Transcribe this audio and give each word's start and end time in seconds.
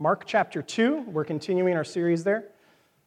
Mark 0.00 0.26
chapter 0.26 0.62
2. 0.62 1.06
We're 1.08 1.24
continuing 1.24 1.74
our 1.74 1.82
series 1.82 2.22
there. 2.22 2.44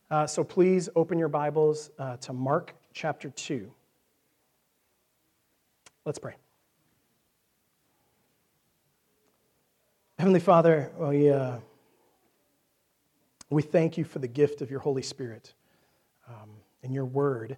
Uh, 0.09 0.27
so 0.27 0.43
please 0.43 0.89
open 0.93 1.17
your 1.17 1.29
Bibles 1.29 1.89
uh, 1.97 2.17
to 2.17 2.33
Mark 2.33 2.75
chapter 2.93 3.29
2. 3.29 3.71
Let's 6.05 6.19
pray. 6.19 6.33
Heavenly 10.19 10.41
Father, 10.41 10.91
we, 10.97 11.29
uh, 11.29 11.59
we 13.49 13.61
thank 13.61 13.97
you 13.97 14.03
for 14.03 14.19
the 14.19 14.27
gift 14.27 14.61
of 14.61 14.69
your 14.69 14.81
Holy 14.81 15.01
Spirit 15.01 15.53
um, 16.27 16.49
and 16.83 16.93
your 16.93 17.05
word 17.05 17.57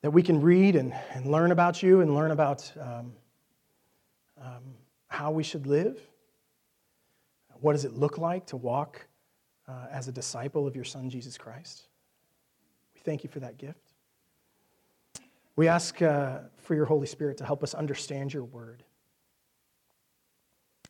that 0.00 0.10
we 0.10 0.24
can 0.24 0.40
read 0.40 0.74
and, 0.74 0.92
and 1.12 1.30
learn 1.30 1.52
about 1.52 1.84
you 1.84 2.00
and 2.00 2.16
learn 2.16 2.32
about 2.32 2.72
um, 2.80 3.12
um, 4.42 4.74
how 5.06 5.30
we 5.30 5.44
should 5.44 5.68
live. 5.68 6.00
What 7.62 7.74
does 7.74 7.84
it 7.84 7.94
look 7.94 8.18
like 8.18 8.44
to 8.46 8.56
walk 8.56 9.06
uh, 9.68 9.86
as 9.90 10.08
a 10.08 10.12
disciple 10.12 10.66
of 10.66 10.74
your 10.74 10.84
Son, 10.84 11.08
Jesus 11.08 11.38
Christ? 11.38 11.86
We 12.92 13.00
thank 13.00 13.22
you 13.22 13.30
for 13.30 13.38
that 13.38 13.56
gift. 13.56 13.92
We 15.54 15.68
ask 15.68 16.02
uh, 16.02 16.40
for 16.58 16.74
your 16.74 16.86
Holy 16.86 17.06
Spirit 17.06 17.36
to 17.36 17.44
help 17.44 17.62
us 17.62 17.72
understand 17.72 18.34
your 18.34 18.42
word. 18.42 18.82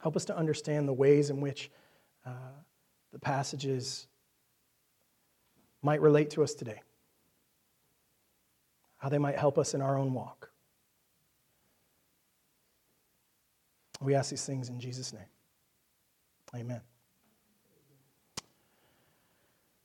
Help 0.00 0.16
us 0.16 0.24
to 0.24 0.36
understand 0.36 0.88
the 0.88 0.94
ways 0.94 1.28
in 1.28 1.42
which 1.42 1.70
uh, 2.24 2.30
the 3.12 3.18
passages 3.18 4.06
might 5.82 6.00
relate 6.00 6.30
to 6.30 6.42
us 6.42 6.54
today, 6.54 6.80
how 8.96 9.10
they 9.10 9.18
might 9.18 9.36
help 9.36 9.58
us 9.58 9.74
in 9.74 9.82
our 9.82 9.98
own 9.98 10.14
walk. 10.14 10.50
We 14.00 14.14
ask 14.14 14.30
these 14.30 14.46
things 14.46 14.70
in 14.70 14.80
Jesus' 14.80 15.12
name. 15.12 15.26
Amen. 16.54 16.82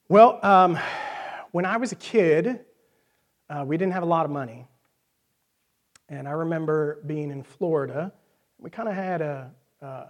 Well, 0.09 0.39
um, 0.43 0.77
when 1.51 1.65
I 1.65 1.77
was 1.77 1.93
a 1.93 1.95
kid, 1.95 2.59
uh, 3.49 3.63
we 3.65 3.77
didn't 3.77 3.93
have 3.93 4.03
a 4.03 4.07
lot 4.07 4.25
of 4.25 4.31
money. 4.31 4.67
And 6.09 6.27
I 6.27 6.31
remember 6.31 6.99
being 7.05 7.31
in 7.31 7.43
Florida. 7.43 8.11
We 8.57 8.69
kind 8.69 8.89
of 8.89 8.95
had 8.95 9.21
a 9.21 9.51
uh, 9.81 10.05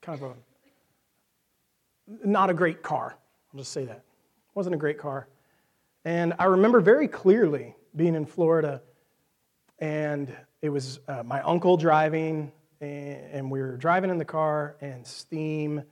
kind 0.00 0.22
of 0.22 0.30
a 0.30 2.26
not 2.26 2.48
a 2.48 2.54
great 2.54 2.82
car. 2.82 3.16
I'll 3.52 3.58
just 3.58 3.72
say 3.72 3.84
that. 3.84 3.96
It 3.96 4.54
wasn't 4.54 4.74
a 4.74 4.78
great 4.78 4.98
car. 4.98 5.28
And 6.06 6.32
I 6.38 6.44
remember 6.44 6.80
very 6.80 7.08
clearly 7.08 7.74
being 7.96 8.14
in 8.14 8.24
Florida, 8.24 8.80
and 9.78 10.34
it 10.62 10.70
was 10.70 11.00
uh, 11.08 11.22
my 11.22 11.42
uncle 11.42 11.76
driving, 11.76 12.50
and, 12.80 13.18
and 13.32 13.50
we 13.50 13.60
were 13.60 13.76
driving 13.76 14.08
in 14.10 14.16
the 14.16 14.24
car, 14.24 14.76
and 14.80 15.06
steam 15.06 15.82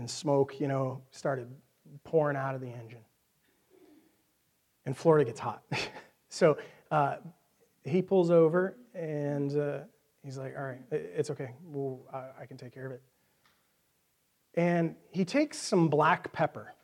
and 0.00 0.08
smoke, 0.08 0.58
you 0.58 0.66
know, 0.66 1.02
started 1.10 1.46
pouring 2.04 2.34
out 2.34 2.54
of 2.54 2.62
the 2.62 2.68
engine. 2.68 3.04
And 4.86 4.96
Florida 4.96 5.26
gets 5.26 5.38
hot. 5.38 5.62
so 6.30 6.56
uh, 6.90 7.16
he 7.84 8.00
pulls 8.00 8.30
over 8.30 8.76
and 8.94 9.54
uh, 9.56 9.80
he's 10.24 10.38
like, 10.38 10.54
All 10.56 10.64
right, 10.64 10.80
it's 10.90 11.28
okay. 11.30 11.50
Well, 11.62 12.00
I, 12.12 12.42
I 12.42 12.46
can 12.46 12.56
take 12.56 12.72
care 12.72 12.86
of 12.86 12.92
it. 12.92 13.02
And 14.54 14.96
he 15.10 15.26
takes 15.26 15.58
some 15.58 15.88
black 15.88 16.32
pepper 16.32 16.74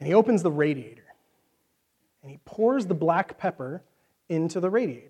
and 0.00 0.08
he 0.08 0.12
opens 0.12 0.42
the 0.42 0.50
radiator 0.50 1.06
and 2.22 2.32
he 2.32 2.40
pours 2.44 2.84
the 2.86 2.94
black 2.94 3.38
pepper 3.38 3.84
into 4.28 4.58
the 4.58 4.70
radiator. 4.70 5.06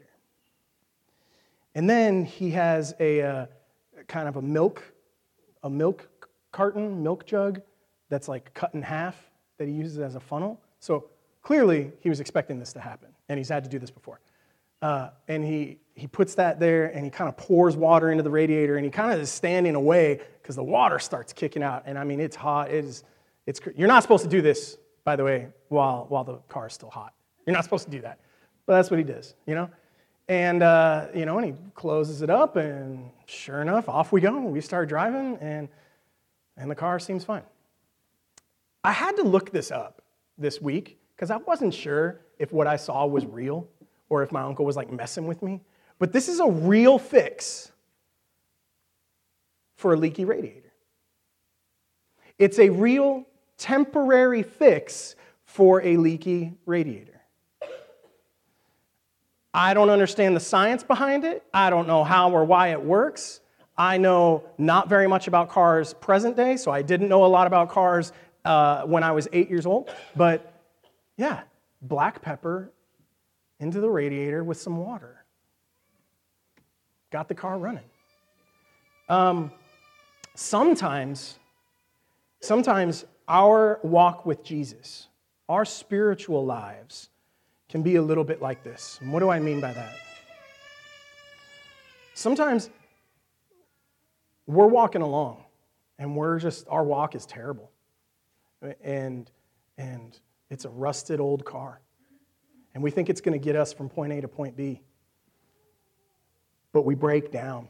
And 1.75 1.89
then 1.89 2.27
he 2.27 2.51
has 2.51 2.95
a 3.01 3.23
uh, 3.23 3.47
kind 4.09 4.29
of 4.29 4.37
a 4.37 4.43
milk, 4.43 4.83
a 5.63 5.71
milk 5.71 6.09
carton, 6.53 7.03
milk 7.03 7.27
jug 7.27 7.61
that's 8.09 8.29
like 8.29 8.53
cut 8.55 8.75
in 8.75 8.83
half 8.83 9.17
that 9.59 9.69
he 9.69 9.75
uses 9.75 9.99
as 9.99 10.15
a 10.15 10.21
funnel. 10.21 10.61
So 10.81 11.11
clearly 11.43 11.93
he 12.01 12.09
was 12.09 12.21
expecting 12.21 12.59
this 12.59 12.73
to 12.73 12.81
happen, 12.81 13.09
and 13.29 13.39
he's 13.39 13.49
had 13.49 13.65
to 13.65 13.71
do 13.71 13.79
this 13.79 13.91
before. 13.91 14.21
Uh, 14.83 15.11
and 15.29 15.45
he, 15.45 15.79
he 15.95 16.07
puts 16.07 16.35
that 16.37 16.59
there 16.59 16.87
and 16.87 17.05
he 17.05 17.11
kind 17.11 17.29
of 17.29 17.37
pours 17.37 17.77
water 17.77 18.11
into 18.11 18.23
the 18.23 18.31
radiator 18.31 18.77
and 18.77 18.85
he 18.85 18.91
kind 18.91 19.13
of 19.13 19.21
is 19.21 19.31
standing 19.31 19.75
away 19.75 20.21
because 20.41 20.57
the 20.57 20.65
water 20.65 20.99
starts 20.99 21.35
kicking 21.35 21.63
out. 21.63 21.83
And 21.85 21.99
I 21.99 22.05
mean, 22.05 22.19
it's 22.19 22.35
hot. 22.35 22.71
It 22.71 22.87
is, 22.87 23.05
it's, 23.47 23.61
you're 23.77 23.89
not 23.89 24.03
supposed 24.03 24.25
to 24.25 24.31
do 24.31 24.41
this, 24.41 24.79
by 25.05 25.17
the 25.17 25.25
way, 25.25 25.49
while, 25.69 26.07
while 26.09 26.25
the 26.25 26.37
car 26.49 26.69
is 26.69 26.73
still 26.73 26.89
hot. 26.89 27.13
You're 27.47 27.53
not 27.53 27.65
supposed 27.65 27.85
to 27.85 27.91
do 27.91 28.01
that. 28.01 28.21
But 28.65 28.77
that's 28.77 28.91
what 28.91 28.99
he 28.99 29.05
does, 29.05 29.35
you 29.47 29.55
know? 29.55 29.69
And, 30.31 30.63
uh, 30.63 31.09
you 31.13 31.27
know, 31.27 31.39
and 31.39 31.47
he 31.49 31.55
closes 31.75 32.23
it 32.23 32.31
up, 32.31 32.55
and 32.55 33.11
sure 33.27 33.63
enough, 33.63 33.89
off 33.89 34.13
we 34.13 34.21
go. 34.21 34.39
We 34.39 34.61
start 34.61 34.89
driving, 34.89 35.37
and, 35.41 35.69
and 36.57 36.71
the 36.71 36.77
car 36.77 37.01
seems 37.01 37.25
fine. 37.25 37.43
I 38.85 38.93
had 38.93 39.17
to 39.17 39.25
look 39.25 39.51
this 39.51 39.73
up 39.73 40.03
this 40.39 40.61
week 40.61 41.01
because 41.17 41.33
I 41.33 41.39
wasn't 41.39 41.75
sure 41.75 42.21
if 42.39 42.53
what 42.53 42.69
I 42.69 42.77
saw 42.77 43.07
was 43.07 43.27
real 43.27 43.67
or 44.09 44.23
if 44.23 44.31
my 44.31 44.43
uncle 44.43 44.65
was 44.65 44.77
like 44.77 44.93
messing 44.93 45.27
with 45.27 45.43
me. 45.43 45.63
But 45.99 46.13
this 46.13 46.29
is 46.29 46.39
a 46.39 46.47
real 46.47 46.97
fix 46.97 47.73
for 49.79 49.95
a 49.95 49.97
leaky 49.97 50.25
radiator. 50.25 50.73
It's 52.39 52.61
a 52.61 52.71
real 52.71 53.27
temporary 53.59 54.45
fix 54.45 55.17
for 55.45 55.83
a 55.83 55.97
leaky 55.97 56.53
radiator. 56.67 57.20
I 59.53 59.75
don't 59.75 59.91
understand 59.91 60.37
the 60.37 60.41
science 60.41 60.83
behind 60.83 61.25
it. 61.25 61.43
I 61.53 61.71
don't 61.71 61.87
know 61.87 62.05
how 62.05 62.31
or 62.31 62.45
why 62.45 62.69
it 62.69 62.83
works. 62.83 63.41
I 63.77 63.97
know 63.99 64.45
not 64.59 64.89
very 64.89 65.07
much 65.07 65.27
about 65.27 65.49
cars 65.49 65.95
present 65.95 66.37
day, 66.37 66.57
so 66.57 66.71
I 66.71 66.83
didn't 66.83 67.09
know 67.09 67.25
a 67.25 67.27
lot 67.27 67.47
about 67.47 67.71
cars 67.71 68.13
uh, 68.45 68.83
when 68.85 69.03
I 69.03 69.13
was 69.13 69.29
eight 69.33 69.51
years 69.51 69.67
old. 69.67 69.91
But 70.15 70.53
yeah, 71.17 71.43
black 71.83 72.23
pepper 72.23 72.71
into 73.59 73.81
the 73.81 73.91
radiator 73.91 74.43
with 74.43 74.61
some 74.61 74.77
water. 74.77 75.25
Got 77.11 77.29
the 77.29 77.35
car 77.35 77.59
running. 77.59 77.85
Um, 79.09 79.51
sometimes, 80.35 81.39
sometimes 82.41 83.05
our 83.27 83.81
walk 83.83 84.25
with 84.25 84.43
Jesus, 84.45 85.09
our 85.49 85.65
spiritual 85.65 86.45
lives, 86.45 87.10
can 87.71 87.83
be 87.83 87.97
a 87.97 88.03
little 88.03 88.25
bit 88.25 88.43
like 88.43 88.65
this. 88.65 88.99
And 89.01 89.13
what 89.13 89.21
do 89.21 89.31
I 89.31 89.39
mean 89.39 89.61
by 89.61 89.73
that? 89.73 89.95
Sometimes 92.15 92.69
we're 94.47 94.67
walking 94.67 95.03
along 95.03 95.45
and 95.99 96.17
we're 96.17 96.41
just, 96.41 96.67
our 96.69 96.83
walk 96.83 97.15
is 97.15 97.25
terrible. 97.25 97.71
And, 98.83 99.31
and 99.79 100.19
it's 100.51 100.65
a 100.65 100.69
rusted 100.69 101.21
old 101.21 101.45
car. 101.45 101.81
And 102.75 102.83
we 102.83 102.91
think 102.91 103.09
it's 103.09 103.21
going 103.21 103.39
to 103.39 103.43
get 103.43 103.55
us 103.55 103.73
from 103.73 103.89
point 103.89 104.13
A 104.13 104.21
to 104.21 104.29
point 104.29 104.57
B. 104.57 104.83
But 106.73 106.83
we 106.83 106.95
break 106.95 107.31
down 107.31 107.69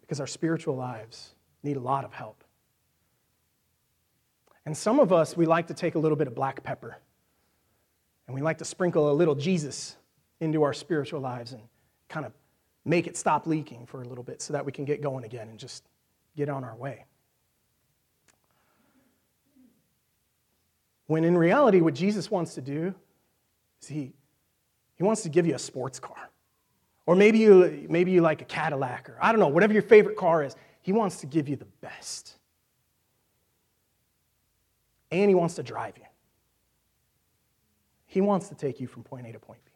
because 0.00 0.18
our 0.18 0.26
spiritual 0.26 0.76
lives 0.76 1.34
need 1.62 1.76
a 1.76 1.80
lot 1.80 2.04
of 2.04 2.12
help. 2.12 2.42
And 4.66 4.74
some 4.74 4.98
of 4.98 5.12
us, 5.12 5.36
we 5.36 5.44
like 5.44 5.66
to 5.66 5.74
take 5.74 5.94
a 5.94 5.98
little 5.98 6.16
bit 6.16 6.26
of 6.26 6.34
black 6.34 6.62
pepper 6.62 6.96
and 8.26 8.34
we 8.34 8.42
like 8.42 8.58
to 8.58 8.64
sprinkle 8.64 9.10
a 9.10 9.12
little 9.12 9.34
Jesus 9.34 9.96
into 10.40 10.62
our 10.62 10.72
spiritual 10.72 11.20
lives 11.20 11.52
and 11.52 11.62
kind 12.08 12.26
of 12.26 12.32
make 12.84 13.06
it 13.06 13.16
stop 13.16 13.46
leaking 13.46 13.86
for 13.86 14.02
a 14.02 14.04
little 14.04 14.24
bit 14.24 14.42
so 14.42 14.52
that 14.52 14.64
we 14.64 14.72
can 14.72 14.84
get 14.84 15.00
going 15.02 15.24
again 15.24 15.48
and 15.48 15.58
just 15.58 15.84
get 16.36 16.48
on 16.48 16.64
our 16.64 16.76
way. 16.76 17.04
When 21.06 21.24
in 21.24 21.36
reality, 21.36 21.80
what 21.80 21.94
Jesus 21.94 22.30
wants 22.30 22.54
to 22.54 22.62
do 22.62 22.94
is 23.80 23.88
he, 23.88 24.12
he 24.96 25.02
wants 25.02 25.22
to 25.22 25.28
give 25.28 25.46
you 25.46 25.54
a 25.54 25.58
sports 25.58 25.98
car. 26.00 26.30
Or 27.06 27.14
maybe 27.14 27.38
you, 27.38 27.86
maybe 27.90 28.10
you 28.10 28.22
like 28.22 28.40
a 28.40 28.46
Cadillac, 28.46 29.10
or 29.10 29.18
I 29.20 29.30
don't 29.30 29.40
know, 29.40 29.48
whatever 29.48 29.74
your 29.74 29.82
favorite 29.82 30.16
car 30.16 30.42
is. 30.42 30.56
He 30.80 30.92
wants 30.92 31.18
to 31.20 31.26
give 31.26 31.48
you 31.48 31.56
the 31.56 31.66
best. 31.82 32.34
And 35.10 35.28
he 35.28 35.34
wants 35.34 35.54
to 35.56 35.62
drive 35.62 35.98
you. 35.98 36.04
He 38.14 38.20
wants 38.20 38.48
to 38.48 38.54
take 38.54 38.78
you 38.78 38.86
from 38.86 39.02
point 39.02 39.26
A 39.26 39.32
to 39.32 39.40
point 39.40 39.58
B. 39.64 39.72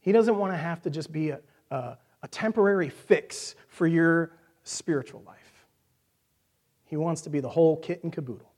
He 0.00 0.12
doesn't 0.12 0.36
want 0.36 0.52
to 0.52 0.56
have 0.58 0.82
to 0.82 0.90
just 0.90 1.10
be 1.10 1.30
a, 1.30 1.40
a, 1.70 1.96
a 2.22 2.28
temporary 2.28 2.90
fix 2.90 3.54
for 3.68 3.86
your 3.86 4.32
spiritual 4.62 5.22
life. 5.26 5.64
He 6.84 6.98
wants 6.98 7.22
to 7.22 7.30
be 7.30 7.40
the 7.40 7.48
whole 7.48 7.78
kit 7.78 8.04
and 8.04 8.12
caboodle. 8.12 8.52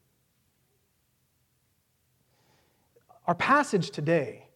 Our 3.28 3.36
passage 3.36 3.90
today 3.90 4.48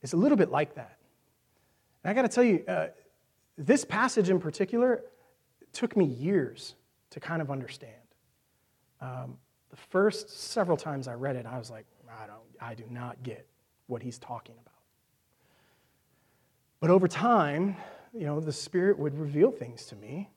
is 0.00 0.14
a 0.14 0.16
little 0.16 0.38
bit 0.38 0.50
like 0.50 0.76
that. 0.76 0.96
And 2.02 2.12
I 2.12 2.14
got 2.14 2.22
to 2.22 2.34
tell 2.34 2.44
you, 2.44 2.64
uh, 2.66 2.86
this 3.58 3.84
passage 3.84 4.30
in 4.30 4.40
particular 4.40 5.04
took 5.74 5.98
me 5.98 6.06
years 6.06 6.76
to 7.10 7.20
kind 7.20 7.42
of 7.42 7.50
understand. 7.50 7.92
Um, 9.02 9.36
the 9.68 9.76
first 9.76 10.30
several 10.30 10.78
times 10.78 11.08
I 11.08 11.12
read 11.12 11.36
it, 11.36 11.44
I 11.44 11.58
was 11.58 11.70
like, 11.70 11.84
I, 12.20 12.26
don't, 12.26 12.40
I 12.60 12.74
do 12.74 12.84
not 12.90 13.22
get 13.22 13.46
what 13.86 14.02
he's 14.02 14.18
talking 14.18 14.54
about. 14.60 14.74
But 16.80 16.90
over 16.90 17.06
time, 17.06 17.76
you 18.12 18.26
know, 18.26 18.40
the 18.40 18.52
Spirit 18.52 18.98
would 18.98 19.16
reveal 19.16 19.50
things 19.50 19.86
to 19.86 19.96
me. 19.96 20.30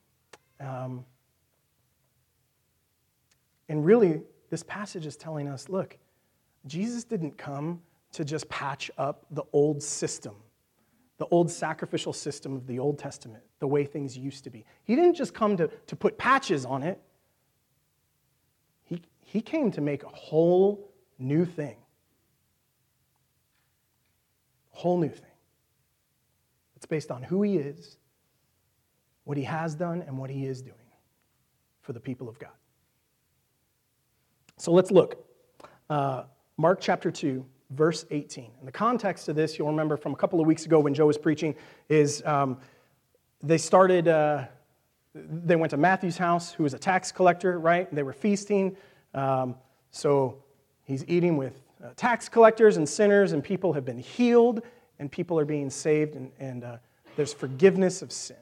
Um, 0.60 1.04
and 3.68 3.84
really, 3.84 4.22
this 4.50 4.62
passage 4.62 5.06
is 5.06 5.16
telling 5.16 5.48
us 5.48 5.68
look, 5.68 5.98
Jesus 6.66 7.04
didn't 7.04 7.36
come 7.36 7.80
to 8.12 8.24
just 8.24 8.48
patch 8.48 8.90
up 8.96 9.26
the 9.30 9.42
old 9.52 9.82
system, 9.82 10.34
the 11.18 11.26
old 11.26 11.50
sacrificial 11.50 12.12
system 12.12 12.54
of 12.54 12.66
the 12.66 12.78
Old 12.78 12.98
Testament, 12.98 13.42
the 13.58 13.66
way 13.66 13.84
things 13.84 14.16
used 14.16 14.44
to 14.44 14.50
be. 14.50 14.64
He 14.84 14.94
didn't 14.94 15.14
just 15.14 15.34
come 15.34 15.56
to, 15.56 15.68
to 15.86 15.96
put 15.96 16.16
patches 16.16 16.64
on 16.64 16.82
it, 16.82 17.00
he, 18.84 19.02
he 19.24 19.40
came 19.40 19.70
to 19.72 19.80
make 19.80 20.04
a 20.04 20.08
whole 20.08 20.92
new 21.18 21.44
thing. 21.44 21.76
Whole 24.70 24.98
new 24.98 25.08
thing. 25.08 25.22
It's 26.76 26.86
based 26.86 27.10
on 27.10 27.22
who 27.22 27.42
he 27.42 27.56
is, 27.56 27.96
what 29.24 29.36
he 29.36 29.44
has 29.44 29.74
done, 29.74 30.02
and 30.02 30.18
what 30.18 30.30
he 30.30 30.46
is 30.46 30.60
doing 30.60 30.76
for 31.80 31.92
the 31.92 32.00
people 32.00 32.28
of 32.28 32.38
God. 32.38 32.50
So 34.58 34.72
let's 34.72 34.90
look. 34.90 35.26
Uh, 35.88 36.24
Mark 36.56 36.80
chapter 36.80 37.10
2, 37.10 37.44
verse 37.70 38.04
18. 38.10 38.50
And 38.58 38.68
the 38.68 38.72
context 38.72 39.28
of 39.28 39.36
this, 39.36 39.58
you'll 39.58 39.68
remember 39.68 39.96
from 39.96 40.12
a 40.12 40.16
couple 40.16 40.40
of 40.40 40.46
weeks 40.46 40.66
ago 40.66 40.80
when 40.80 40.94
Joe 40.94 41.06
was 41.06 41.18
preaching, 41.18 41.54
is 41.88 42.24
um, 42.24 42.58
they 43.42 43.58
started, 43.58 44.08
uh, 44.08 44.44
they 45.14 45.56
went 45.56 45.70
to 45.70 45.76
Matthew's 45.76 46.18
house, 46.18 46.52
who 46.52 46.62
was 46.62 46.74
a 46.74 46.78
tax 46.78 47.12
collector, 47.12 47.58
right? 47.58 47.92
They 47.94 48.02
were 48.02 48.12
feasting. 48.12 48.76
Um, 49.14 49.56
so 49.90 50.42
he's 50.86 51.04
eating 51.06 51.36
with 51.36 51.60
uh, 51.84 51.90
tax 51.96 52.28
collectors 52.28 52.78
and 52.78 52.88
sinners, 52.88 53.32
and 53.32 53.44
people 53.44 53.74
have 53.74 53.84
been 53.84 53.98
healed, 53.98 54.62
and 54.98 55.12
people 55.12 55.38
are 55.38 55.44
being 55.44 55.68
saved, 55.68 56.14
and, 56.14 56.32
and 56.40 56.64
uh, 56.64 56.76
there's 57.16 57.34
forgiveness 57.34 58.00
of 58.00 58.10
sin 58.10 58.36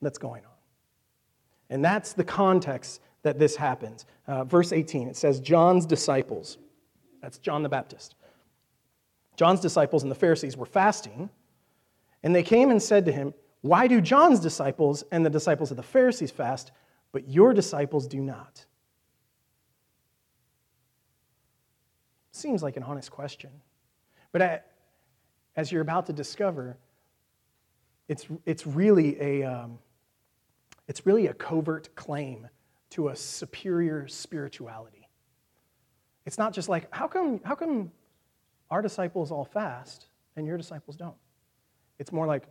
that's 0.00 0.18
going 0.18 0.44
on. 0.44 0.50
And 1.70 1.84
that's 1.84 2.12
the 2.12 2.24
context 2.24 3.00
that 3.22 3.38
this 3.38 3.56
happens. 3.56 4.04
Uh, 4.26 4.44
verse 4.44 4.72
18, 4.72 5.08
it 5.08 5.16
says, 5.16 5.40
John's 5.40 5.86
disciples, 5.86 6.58
that's 7.20 7.38
John 7.38 7.62
the 7.62 7.68
Baptist. 7.68 8.16
John's 9.36 9.60
disciples 9.60 10.02
and 10.02 10.10
the 10.10 10.16
Pharisees 10.16 10.56
were 10.56 10.66
fasting, 10.66 11.30
and 12.22 12.34
they 12.34 12.42
came 12.42 12.70
and 12.70 12.82
said 12.82 13.04
to 13.06 13.12
him, 13.12 13.32
Why 13.62 13.86
do 13.86 14.00
John's 14.00 14.40
disciples 14.40 15.04
and 15.12 15.24
the 15.24 15.30
disciples 15.30 15.70
of 15.70 15.76
the 15.76 15.82
Pharisees 15.82 16.30
fast, 16.30 16.72
but 17.12 17.28
your 17.28 17.54
disciples 17.54 18.06
do 18.06 18.20
not? 18.20 18.66
Seems 22.32 22.62
like 22.62 22.76
an 22.76 22.82
honest 22.82 23.10
question. 23.10 23.50
But 24.32 24.42
I, 24.42 24.60
as 25.54 25.70
you're 25.70 25.82
about 25.82 26.06
to 26.06 26.12
discover, 26.12 26.78
it's, 28.08 28.26
it's, 28.46 28.66
really 28.66 29.20
a, 29.20 29.42
um, 29.44 29.78
it's 30.88 31.06
really 31.06 31.26
a 31.26 31.34
covert 31.34 31.94
claim 31.94 32.48
to 32.90 33.08
a 33.08 33.16
superior 33.16 34.08
spirituality. 34.08 35.08
It's 36.24 36.38
not 36.38 36.52
just 36.52 36.68
like, 36.68 36.92
how 36.94 37.06
come, 37.06 37.40
how 37.44 37.54
come 37.54 37.92
our 38.70 38.80
disciples 38.80 39.30
all 39.30 39.44
fast 39.44 40.06
and 40.36 40.46
your 40.46 40.56
disciples 40.56 40.96
don't? 40.96 41.14
It's 41.98 42.12
more 42.12 42.26
like, 42.26 42.44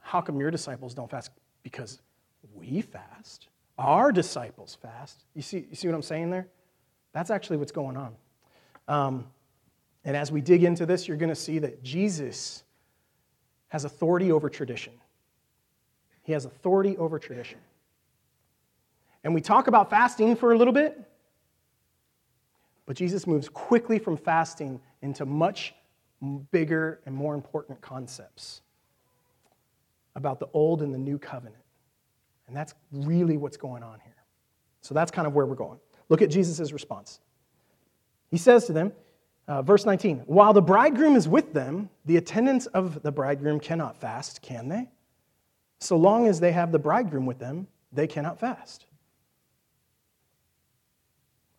how 0.00 0.20
come 0.20 0.38
your 0.38 0.50
disciples 0.50 0.94
don't 0.94 1.10
fast? 1.10 1.30
Because 1.62 2.00
we 2.54 2.82
fast. 2.82 3.48
Our 3.78 4.12
disciples 4.12 4.76
fast. 4.80 5.24
You 5.34 5.42
see, 5.42 5.66
you 5.70 5.76
see 5.76 5.88
what 5.88 5.94
I'm 5.94 6.02
saying 6.02 6.30
there? 6.30 6.48
That's 7.12 7.30
actually 7.30 7.56
what's 7.56 7.72
going 7.72 7.96
on. 7.96 8.14
Um, 8.88 9.26
and 10.04 10.16
as 10.16 10.30
we 10.30 10.40
dig 10.40 10.64
into 10.64 10.86
this, 10.86 11.08
you're 11.08 11.16
going 11.16 11.30
to 11.30 11.34
see 11.34 11.58
that 11.60 11.82
Jesus 11.82 12.62
has 13.68 13.84
authority 13.84 14.30
over 14.30 14.48
tradition. 14.48 14.92
He 16.22 16.32
has 16.32 16.44
authority 16.44 16.96
over 16.96 17.18
tradition 17.18 17.58
and 19.24 19.32
we 19.32 19.40
talk 19.40 19.66
about 19.66 19.90
fasting 19.90 20.36
for 20.36 20.52
a 20.52 20.58
little 20.58 20.72
bit. 20.72 21.00
But 22.86 22.96
Jesus 22.96 23.26
moves 23.26 23.48
quickly 23.48 23.98
from 23.98 24.18
fasting 24.18 24.80
into 25.00 25.24
much 25.24 25.74
bigger 26.52 27.00
and 27.06 27.14
more 27.14 27.34
important 27.34 27.80
concepts 27.80 28.60
about 30.14 30.38
the 30.38 30.48
old 30.52 30.82
and 30.82 30.92
the 30.92 30.98
new 30.98 31.18
covenant. 31.18 31.62
And 32.46 32.54
that's 32.54 32.74
really 32.92 33.38
what's 33.38 33.56
going 33.56 33.82
on 33.82 33.98
here. 34.00 34.14
So 34.82 34.94
that's 34.94 35.10
kind 35.10 35.26
of 35.26 35.32
where 35.32 35.46
we're 35.46 35.54
going. 35.54 35.78
Look 36.10 36.20
at 36.20 36.28
Jesus' 36.28 36.70
response. 36.72 37.20
He 38.34 38.38
says 38.38 38.64
to 38.64 38.72
them, 38.72 38.92
uh, 39.46 39.62
verse 39.62 39.86
19, 39.86 40.24
while 40.26 40.52
the 40.52 40.60
bridegroom 40.60 41.14
is 41.14 41.28
with 41.28 41.52
them, 41.52 41.88
the 42.04 42.16
attendants 42.16 42.66
of 42.66 43.00
the 43.04 43.12
bridegroom 43.12 43.60
cannot 43.60 43.96
fast, 43.96 44.42
can 44.42 44.68
they? 44.68 44.90
So 45.78 45.96
long 45.96 46.26
as 46.26 46.40
they 46.40 46.50
have 46.50 46.72
the 46.72 46.80
bridegroom 46.80 47.26
with 47.26 47.38
them, 47.38 47.68
they 47.92 48.08
cannot 48.08 48.40
fast. 48.40 48.86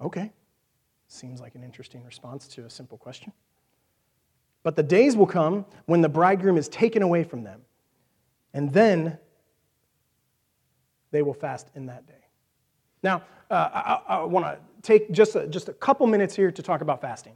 Okay, 0.01 0.33
seems 1.07 1.39
like 1.39 1.55
an 1.55 1.63
interesting 1.63 2.03
response 2.03 2.45
to 2.49 2.65
a 2.65 2.69
simple 2.69 2.97
question. 2.97 3.31
But 4.61 4.75
the 4.75 4.83
days 4.83 5.15
will 5.15 5.27
come 5.27 5.65
when 5.85 6.01
the 6.01 6.09
bridegroom 6.09 6.57
is 6.57 6.67
taken 6.67 7.01
away 7.03 7.23
from 7.23 7.45
them, 7.45 7.61
and 8.53 8.73
then 8.73 9.17
they 11.11 11.21
will 11.21 11.33
fast 11.33 11.69
in 11.73 11.85
that 11.85 12.05
day. 12.05 12.24
Now, 13.05 13.21
uh, 13.51 13.69
I, 14.07 14.15
I 14.15 14.23
want 14.23 14.45
to 14.47 14.57
take 14.81 15.11
just 15.11 15.35
a, 15.35 15.45
just 15.45 15.69
a 15.69 15.73
couple 15.73 16.07
minutes 16.07 16.35
here 16.35 16.51
to 16.51 16.63
talk 16.63 16.81
about 16.81 17.01
fasting. 17.01 17.33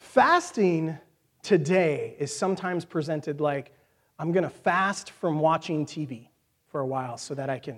Fasting 0.00 0.98
today 1.44 2.16
is 2.18 2.34
sometimes 2.34 2.84
presented 2.84 3.40
like 3.40 3.70
I'm 4.18 4.32
going 4.32 4.42
to 4.42 4.50
fast 4.50 5.12
from 5.12 5.38
watching 5.38 5.86
TV 5.86 6.26
for 6.66 6.80
a 6.80 6.86
while 6.86 7.16
so 7.16 7.32
that 7.36 7.48
I 7.48 7.60
can 7.60 7.76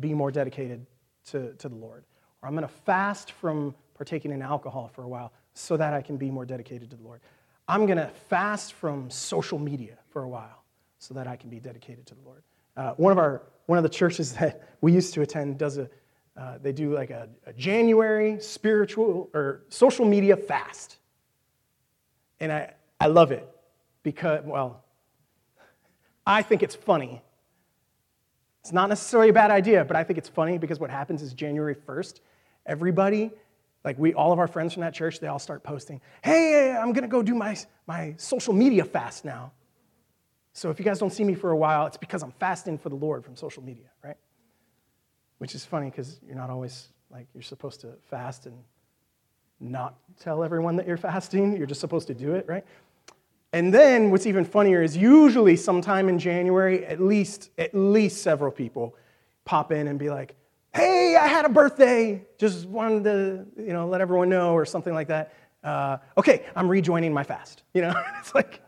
be 0.00 0.14
more 0.14 0.30
dedicated 0.30 0.86
to, 1.26 1.52
to 1.58 1.68
the 1.68 1.76
Lord. 1.76 2.04
Or 2.40 2.48
I'm 2.48 2.54
going 2.54 2.66
to 2.66 2.74
fast 2.86 3.32
from 3.32 3.74
partaking 3.92 4.30
in 4.30 4.40
alcohol 4.40 4.88
for 4.94 5.02
a 5.02 5.08
while 5.08 5.30
so 5.52 5.76
that 5.76 5.92
I 5.92 6.00
can 6.00 6.16
be 6.16 6.30
more 6.30 6.46
dedicated 6.46 6.88
to 6.88 6.96
the 6.96 7.02
Lord. 7.02 7.20
I'm 7.68 7.84
going 7.84 7.98
to 7.98 8.10
fast 8.30 8.72
from 8.72 9.10
social 9.10 9.58
media 9.58 9.98
for 10.08 10.22
a 10.22 10.28
while 10.28 10.64
so 10.98 11.12
that 11.12 11.26
I 11.26 11.36
can 11.36 11.50
be 11.50 11.60
dedicated 11.60 12.06
to 12.06 12.14
the 12.14 12.22
Lord. 12.22 12.42
Uh, 12.76 12.92
one 12.92 13.12
of 13.12 13.18
our 13.18 13.42
one 13.66 13.78
of 13.78 13.82
the 13.82 13.90
churches 13.90 14.32
that 14.40 14.68
we 14.80 14.92
used 14.92 15.14
to 15.14 15.22
attend 15.22 15.58
does 15.58 15.78
a 15.78 15.88
uh, 16.34 16.58
they 16.62 16.72
do 16.72 16.94
like 16.94 17.10
a, 17.10 17.28
a 17.46 17.52
January 17.52 18.40
spiritual 18.40 19.28
or 19.34 19.62
social 19.68 20.06
media 20.06 20.36
fast, 20.36 20.98
and 22.40 22.52
I 22.52 22.72
I 23.00 23.06
love 23.06 23.32
it 23.32 23.48
because 24.02 24.44
well, 24.44 24.84
I 26.26 26.42
think 26.42 26.62
it's 26.62 26.74
funny 26.74 27.22
it's 28.62 28.72
not 28.72 28.88
necessarily 28.88 29.30
a 29.30 29.32
bad 29.32 29.50
idea, 29.50 29.84
but 29.84 29.96
I 29.96 30.04
think 30.04 30.18
it's 30.20 30.28
funny 30.28 30.56
because 30.56 30.78
what 30.78 30.88
happens 30.88 31.20
is 31.20 31.34
January 31.34 31.74
1st, 31.74 32.20
everybody, 32.64 33.32
like 33.84 33.98
we, 33.98 34.14
all 34.14 34.32
of 34.32 34.38
our 34.38 34.46
friends 34.46 34.72
from 34.72 34.82
that 34.82 34.94
church, 34.94 35.18
they 35.18 35.26
all 35.26 35.40
start 35.40 35.64
posting, 35.64 36.00
hey, 36.22 36.70
I'm 36.70 36.92
gonna 36.92 37.08
go 37.08 37.24
do 37.24 37.34
my, 37.34 37.56
my 37.88 38.14
social 38.18 38.54
media 38.54 38.84
fast 38.84 39.24
now. 39.24 39.50
So 40.52 40.70
if 40.70 40.78
you 40.78 40.84
guys 40.84 40.98
don't 40.98 41.12
see 41.12 41.24
me 41.24 41.34
for 41.34 41.50
a 41.50 41.56
while, 41.56 41.86
it's 41.86 41.96
because 41.96 42.22
I'm 42.22 42.32
fasting 42.32 42.78
for 42.78 42.88
the 42.88 42.96
Lord 42.96 43.24
from 43.24 43.36
social 43.36 43.62
media, 43.62 43.86
right? 44.04 44.16
Which 45.38 45.54
is 45.54 45.64
funny 45.64 45.90
because 45.90 46.20
you're 46.26 46.36
not 46.36 46.50
always 46.50 46.88
like, 47.10 47.26
you're 47.34 47.42
supposed 47.42 47.80
to 47.82 47.92
fast 48.10 48.46
and 48.46 48.56
not 49.60 49.96
tell 50.20 50.42
everyone 50.42 50.76
that 50.76 50.86
you're 50.86 50.96
fasting. 50.96 51.56
You're 51.56 51.66
just 51.66 51.80
supposed 51.80 52.06
to 52.08 52.14
do 52.14 52.34
it, 52.34 52.46
right? 52.48 52.64
And 53.54 53.72
then 53.72 54.10
what's 54.10 54.26
even 54.26 54.44
funnier 54.44 54.82
is 54.82 54.96
usually 54.96 55.56
sometime 55.56 56.08
in 56.08 56.18
January, 56.18 56.84
at 56.86 57.00
least, 57.00 57.50
at 57.58 57.74
least 57.74 58.22
several 58.22 58.50
people 58.50 58.96
pop 59.44 59.72
in 59.72 59.88
and 59.88 59.98
be 59.98 60.10
like, 60.10 60.34
hey, 60.74 61.16
I 61.20 61.26
had 61.26 61.44
a 61.44 61.50
birthday. 61.50 62.24
Just 62.38 62.66
wanted 62.66 63.04
to, 63.04 63.46
you 63.58 63.72
know, 63.72 63.86
let 63.86 64.00
everyone 64.00 64.30
know 64.30 64.54
or 64.54 64.64
something 64.64 64.94
like 64.94 65.08
that. 65.08 65.34
Uh, 65.62 65.98
okay, 66.16 66.46
I'm 66.56 66.68
rejoining 66.68 67.12
my 67.12 67.24
fast. 67.24 67.62
You 67.74 67.82
know, 67.82 67.94
it's 68.20 68.34
like. 68.34 68.61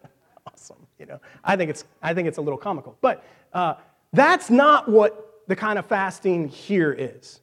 You 0.98 1.06
know, 1.06 1.20
I 1.42 1.56
think 1.56 1.70
it's 1.70 1.84
I 2.02 2.14
think 2.14 2.28
it's 2.28 2.38
a 2.38 2.40
little 2.40 2.58
comical, 2.58 2.96
but 3.00 3.24
uh, 3.52 3.74
that's 4.12 4.50
not 4.50 4.88
what 4.88 5.42
the 5.48 5.56
kind 5.56 5.78
of 5.78 5.86
fasting 5.86 6.48
here 6.48 6.92
is. 6.92 7.40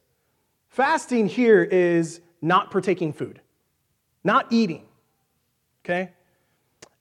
Fasting 0.68 1.26
here 1.28 1.62
is 1.62 2.20
not 2.40 2.70
partaking 2.70 3.12
food, 3.12 3.40
not 4.24 4.46
eating. 4.50 4.86
Okay, 5.84 6.10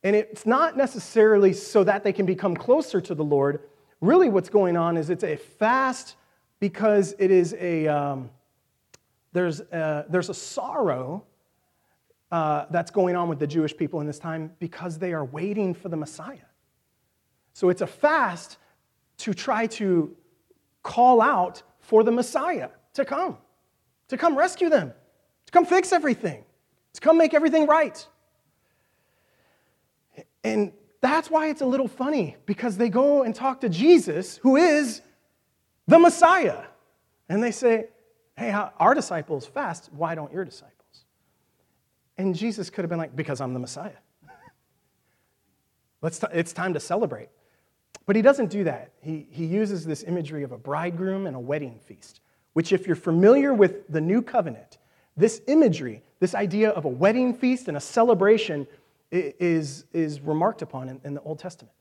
and 0.04 0.16
it's 0.16 0.46
not 0.46 0.76
necessarily 0.76 1.54
so 1.54 1.84
that 1.84 2.04
they 2.04 2.12
can 2.12 2.26
become 2.26 2.56
closer 2.56 3.00
to 3.02 3.16
the 3.16 3.24
Lord. 3.24 3.62
Really, 4.02 4.30
what's 4.30 4.50
going 4.50 4.76
on 4.76 4.98
is 4.98 5.10
it's 5.10 5.24
a 5.24 5.36
fast 5.36 6.16
because 6.60 7.14
it 7.20 7.32
is 7.32 7.56
a, 7.60 7.88
um, 7.88 8.30
there's, 9.34 9.60
a 9.60 10.06
there's 10.10 10.30
a 10.30 10.34
sorrow 10.34 11.24
uh, 12.32 12.66
that's 12.70 12.92
going 12.92 13.16
on 13.16 13.28
with 13.28 13.40
the 13.40 13.48
Jewish 13.48 13.76
people 13.76 14.00
in 14.00 14.08
this 14.08 14.20
time 14.20 14.52
because 14.60 14.98
they 14.98 15.14
are 15.14 15.26
waiting 15.26 15.74
for 15.74 15.90
the 15.90 15.98
Messiah. 15.98 16.38
So 17.54 17.70
it's 17.70 17.82
a 17.82 17.88
fast 17.88 18.58
to 19.18 19.34
try 19.34 19.68
to 19.68 20.16
call 20.84 21.22
out 21.22 21.62
for 21.80 22.04
the 22.04 22.12
Messiah 22.12 22.70
to 22.94 23.06
come, 23.06 23.38
to 24.08 24.18
come 24.18 24.38
rescue 24.38 24.70
them, 24.70 24.94
to 25.46 25.52
come 25.52 25.66
fix 25.66 25.92
everything, 25.92 26.44
to 26.94 27.02
come 27.02 27.18
make 27.18 27.34
everything 27.34 27.68
right. 27.68 28.06
And 30.44 30.72
that's 31.02 31.30
why 31.30 31.50
it's 31.50 31.62
a 31.62 31.66
little 31.66 31.88
funny 31.88 32.38
because 32.46 32.78
they 32.78 32.90
go 32.90 33.24
and 33.24 33.36
talk 33.36 33.62
to 33.62 33.70
Jesus, 33.70 34.38
who 34.38 34.56
is 34.56 35.02
the 35.88 36.00
Messiah. 36.00 36.64
And 37.28 37.44
they 37.44 37.52
say, 37.52 37.88
Hey, 38.38 38.52
our 38.52 38.94
disciples 38.96 39.46
fast. 39.46 39.90
Why 39.92 40.16
don't 40.16 40.32
your 40.32 40.46
disciples? 40.46 40.81
And 42.22 42.36
Jesus 42.36 42.70
could 42.70 42.84
have 42.84 42.90
been 42.90 43.00
like, 43.00 43.16
Because 43.16 43.42
I'm 43.42 43.54
the 43.54 43.60
Messiah. 43.60 43.98
Let's 46.04 46.20
t- 46.20 46.28
it's 46.34 46.54
time 46.54 46.74
to 46.76 46.80
celebrate. 46.80 47.30
But 48.06 48.16
he 48.16 48.22
doesn't 48.22 48.52
do 48.52 48.64
that. 48.64 48.92
He, 49.02 49.28
he 49.32 49.46
uses 49.46 49.86
this 49.86 50.04
imagery 50.04 50.44
of 50.44 50.52
a 50.52 50.58
bridegroom 50.58 51.26
and 51.26 51.36
a 51.36 51.40
wedding 51.40 51.80
feast, 51.84 52.22
which, 52.54 52.74
if 52.74 52.86
you're 52.86 52.96
familiar 52.96 53.54
with 53.54 53.88
the 53.88 54.02
new 54.02 54.22
covenant, 54.22 54.78
this 55.18 55.42
imagery, 55.48 56.04
this 56.20 56.36
idea 56.36 56.70
of 56.70 56.86
a 56.86 56.90
wedding 56.90 57.34
feast 57.34 57.68
and 57.68 57.76
a 57.76 57.80
celebration, 57.80 58.68
is, 59.12 59.86
is 59.92 60.22
remarked 60.22 60.62
upon 60.62 60.90
in, 60.90 61.02
in 61.04 61.14
the 61.16 61.22
Old 61.22 61.40
Testament. 61.40 61.74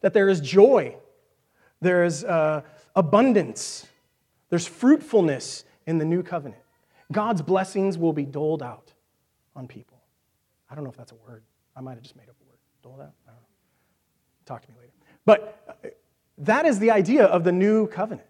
That 0.00 0.12
there 0.12 0.28
is 0.28 0.40
joy, 0.40 0.96
there 1.80 2.04
is 2.04 2.24
uh, 2.24 2.62
abundance, 2.94 3.86
there's 4.48 4.66
fruitfulness 4.66 5.64
in 5.86 5.98
the 5.98 6.04
new 6.04 6.22
covenant. 6.22 6.62
God's 7.12 7.42
blessings 7.42 7.96
will 7.96 8.12
be 8.12 8.24
doled 8.24 8.62
out 8.62 8.92
on 9.56 9.66
people. 9.66 9.98
I 10.70 10.74
don't 10.74 10.84
know 10.84 10.90
if 10.90 10.96
that's 10.96 11.12
a 11.12 11.16
word. 11.16 11.42
I 11.74 11.80
might 11.80 11.94
have 11.94 12.02
just 12.02 12.16
made 12.16 12.28
up 12.28 12.36
a 12.40 12.48
word. 12.48 12.58
Doled 12.82 13.00
out? 13.00 13.14
I 13.26 13.30
don't 13.30 13.40
know. 13.40 13.48
Talk 14.44 14.62
to 14.62 14.68
me 14.68 14.76
later. 14.78 14.92
But 15.24 15.64
uh, 15.68 15.88
that 16.38 16.66
is 16.66 16.78
the 16.78 16.90
idea 16.90 17.24
of 17.24 17.44
the 17.44 17.52
new 17.52 17.86
covenant. 17.88 18.28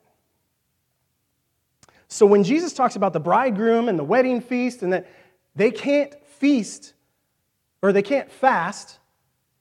So 2.08 2.24
when 2.24 2.44
Jesus 2.44 2.72
talks 2.72 2.96
about 2.96 3.12
the 3.12 3.20
bridegroom 3.20 3.88
and 3.88 3.98
the 3.98 4.04
wedding 4.04 4.40
feast 4.40 4.82
and 4.82 4.92
that 4.92 5.10
they 5.54 5.70
can't 5.70 6.14
feast 6.26 6.94
or 7.82 7.92
they 7.92 8.02
can't 8.02 8.30
fast 8.30 8.98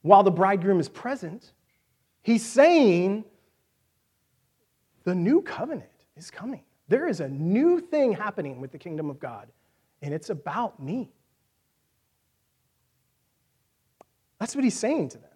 while 0.03 0.23
the 0.23 0.31
bridegroom 0.31 0.79
is 0.79 0.87
present, 0.87 1.51
he's 2.21 2.45
saying 2.45 3.25
the 5.03 5.15
new 5.15 5.41
covenant 5.41 5.89
is 6.15 6.29
coming. 6.29 6.63
There 6.87 7.07
is 7.07 7.19
a 7.19 7.27
new 7.27 7.79
thing 7.79 8.13
happening 8.13 8.61
with 8.61 8.71
the 8.71 8.77
kingdom 8.77 9.09
of 9.09 9.19
God, 9.19 9.47
and 10.01 10.13
it's 10.13 10.29
about 10.29 10.79
me. 10.79 11.11
That's 14.39 14.55
what 14.55 14.63
he's 14.63 14.77
saying 14.77 15.09
to 15.09 15.17
them. 15.17 15.29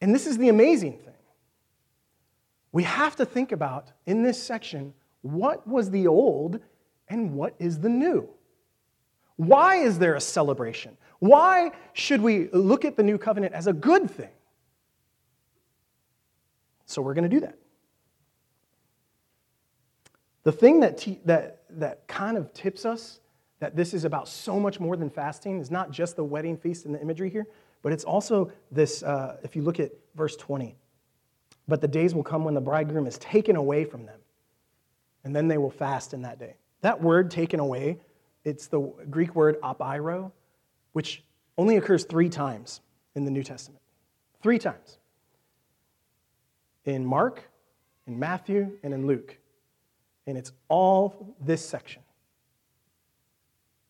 And 0.00 0.14
this 0.14 0.26
is 0.26 0.38
the 0.38 0.48
amazing 0.48 0.98
thing. 0.98 1.14
We 2.72 2.82
have 2.82 3.16
to 3.16 3.24
think 3.24 3.52
about 3.52 3.92
in 4.06 4.22
this 4.22 4.42
section 4.42 4.94
what 5.22 5.66
was 5.66 5.90
the 5.90 6.06
old 6.06 6.60
and 7.08 7.34
what 7.34 7.54
is 7.58 7.80
the 7.80 7.88
new. 7.88 8.28
Why 9.36 9.76
is 9.76 9.98
there 9.98 10.14
a 10.14 10.20
celebration? 10.20 10.96
Why 11.18 11.72
should 11.92 12.20
we 12.20 12.48
look 12.48 12.84
at 12.84 12.96
the 12.96 13.02
new 13.02 13.18
covenant 13.18 13.54
as 13.54 13.66
a 13.66 13.72
good 13.72 14.10
thing? 14.10 14.30
So 16.86 17.00
we're 17.02 17.14
going 17.14 17.28
to 17.28 17.34
do 17.34 17.40
that. 17.40 17.58
The 20.42 20.52
thing 20.52 20.80
that, 20.80 20.98
te- 20.98 21.20
that, 21.24 21.62
that 21.70 22.06
kind 22.06 22.36
of 22.36 22.52
tips 22.52 22.84
us 22.84 23.20
that 23.60 23.76
this 23.76 23.94
is 23.94 24.04
about 24.04 24.28
so 24.28 24.58
much 24.58 24.80
more 24.80 24.96
than 24.96 25.10
fasting 25.10 25.60
is 25.60 25.70
not 25.70 25.90
just 25.90 26.16
the 26.16 26.24
wedding 26.24 26.56
feast 26.56 26.86
and 26.86 26.94
the 26.94 27.00
imagery 27.00 27.30
here, 27.30 27.46
but 27.82 27.92
it's 27.92 28.04
also 28.04 28.50
this, 28.70 29.02
uh, 29.02 29.36
if 29.42 29.54
you 29.54 29.62
look 29.62 29.78
at 29.80 29.92
verse 30.14 30.36
20, 30.36 30.74
but 31.68 31.80
the 31.80 31.88
days 31.88 32.14
will 32.14 32.22
come 32.22 32.44
when 32.44 32.54
the 32.54 32.60
bridegroom 32.60 33.06
is 33.06 33.18
taken 33.18 33.56
away 33.56 33.84
from 33.84 34.06
them, 34.06 34.18
and 35.24 35.34
then 35.34 35.48
they 35.48 35.58
will 35.58 35.70
fast 35.70 36.12
in 36.14 36.22
that 36.22 36.38
day. 36.38 36.56
That 36.80 37.00
word, 37.00 37.30
taken 37.30 37.60
away, 37.60 37.98
it's 38.44 38.66
the 38.66 38.80
Greek 39.10 39.34
word 39.34 39.60
apairo, 39.62 40.30
which 40.92 41.22
only 41.56 41.76
occurs 41.76 42.04
three 42.04 42.28
times 42.28 42.80
in 43.14 43.24
the 43.24 43.30
New 43.30 43.42
Testament. 43.42 43.80
Three 44.42 44.58
times. 44.58 44.98
In 46.84 47.06
Mark, 47.06 47.42
in 48.06 48.18
Matthew, 48.18 48.72
and 48.82 48.92
in 48.92 49.06
Luke. 49.06 49.38
And 50.26 50.36
it's 50.36 50.52
all 50.68 51.34
this 51.40 51.66
section. 51.66 52.02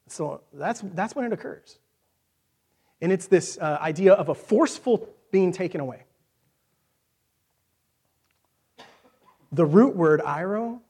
So 0.09 0.43
that's, 0.53 0.81
that's 0.95 1.15
when 1.15 1.25
it 1.25 1.33
occurs. 1.33 1.79
And 3.01 3.11
it's 3.13 3.27
this 3.27 3.59
uh, 3.59 3.79
idea 3.81 4.13
of 4.15 4.29
a 4.29 4.35
forceful 4.35 5.09
being 5.31 5.53
taken 5.53 5.81
away. 5.81 6.05
The 9.53 9.65
root 9.65 9.95
word 9.95 10.21
airo, 10.21 10.81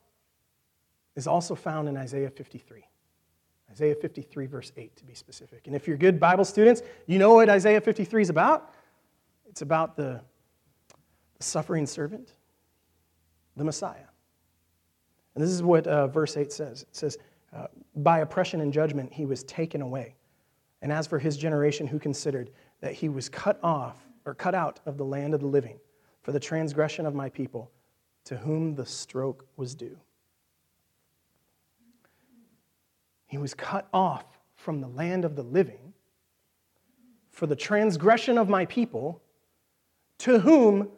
is 1.17 1.27
also 1.27 1.55
found 1.55 1.89
in 1.89 1.97
Isaiah 1.97 2.31
53. 2.31 2.85
Isaiah 3.71 3.95
53, 3.95 4.47
verse 4.47 4.73
8, 4.77 4.97
to 4.97 5.05
be 5.05 5.15
specific. 5.15 5.67
And 5.67 5.75
if 5.75 5.87
you're 5.87 5.97
good 5.97 6.21
Bible 6.21 6.45
students, 6.45 6.83
you 7.07 7.19
know 7.19 7.35
what 7.35 7.49
Isaiah 7.49 7.81
53 7.81 8.23
is 8.23 8.31
about. 8.31 8.73
It's 9.49 9.63
about 9.63 9.97
the, 9.97 10.21
the 11.39 11.45
suffering 11.45 11.87
servant, 11.87 12.33
the 13.57 13.65
Messiah. 13.65 14.09
And 15.35 15.43
this 15.43 15.51
is 15.51 15.63
what 15.63 15.87
uh, 15.87 16.07
verse 16.09 16.37
8 16.37 16.53
says 16.53 16.83
it 16.83 16.89
says, 16.93 17.19
By 17.97 18.21
oppression 18.21 18.61
and 18.61 18.73
judgment 18.73 19.13
he 19.13 19.27
was 19.27 19.45
taken 19.45 19.81
away. 19.83 20.17
And 20.83 20.93
as 20.93 21.07
for 21.07 21.19
his 21.19 21.37
generation, 21.37 21.87
who 21.87 21.99
considered 21.99 22.51
that 22.81 22.93
he 22.93 23.09
was 23.09 23.29
cut 23.29 23.59
off 23.63 23.97
or 24.25 24.35
cut 24.35 24.55
out 24.55 24.81
of 24.87 24.99
the 24.99 25.05
land 25.05 25.35
of 25.35 25.41
the 25.41 25.47
living 25.47 25.79
for 26.23 26.33
the 26.33 26.41
transgression 26.41 27.07
of 27.07 27.15
my 27.15 27.29
people, 27.29 27.71
to 28.25 28.37
whom 28.37 28.75
the 28.75 28.87
stroke 28.87 29.47
was 29.57 29.75
due. 29.75 29.99
He 33.27 33.39
was 33.39 33.55
cut 33.55 33.89
off 33.93 34.25
from 34.57 34.81
the 34.81 34.89
land 34.89 35.25
of 35.25 35.37
the 35.37 35.43
living 35.43 35.93
for 37.31 37.47
the 37.47 37.57
transgression 37.57 38.39
of 38.39 38.49
my 38.49 38.65
people, 38.67 39.21
to 40.19 40.39
whom 40.39 40.89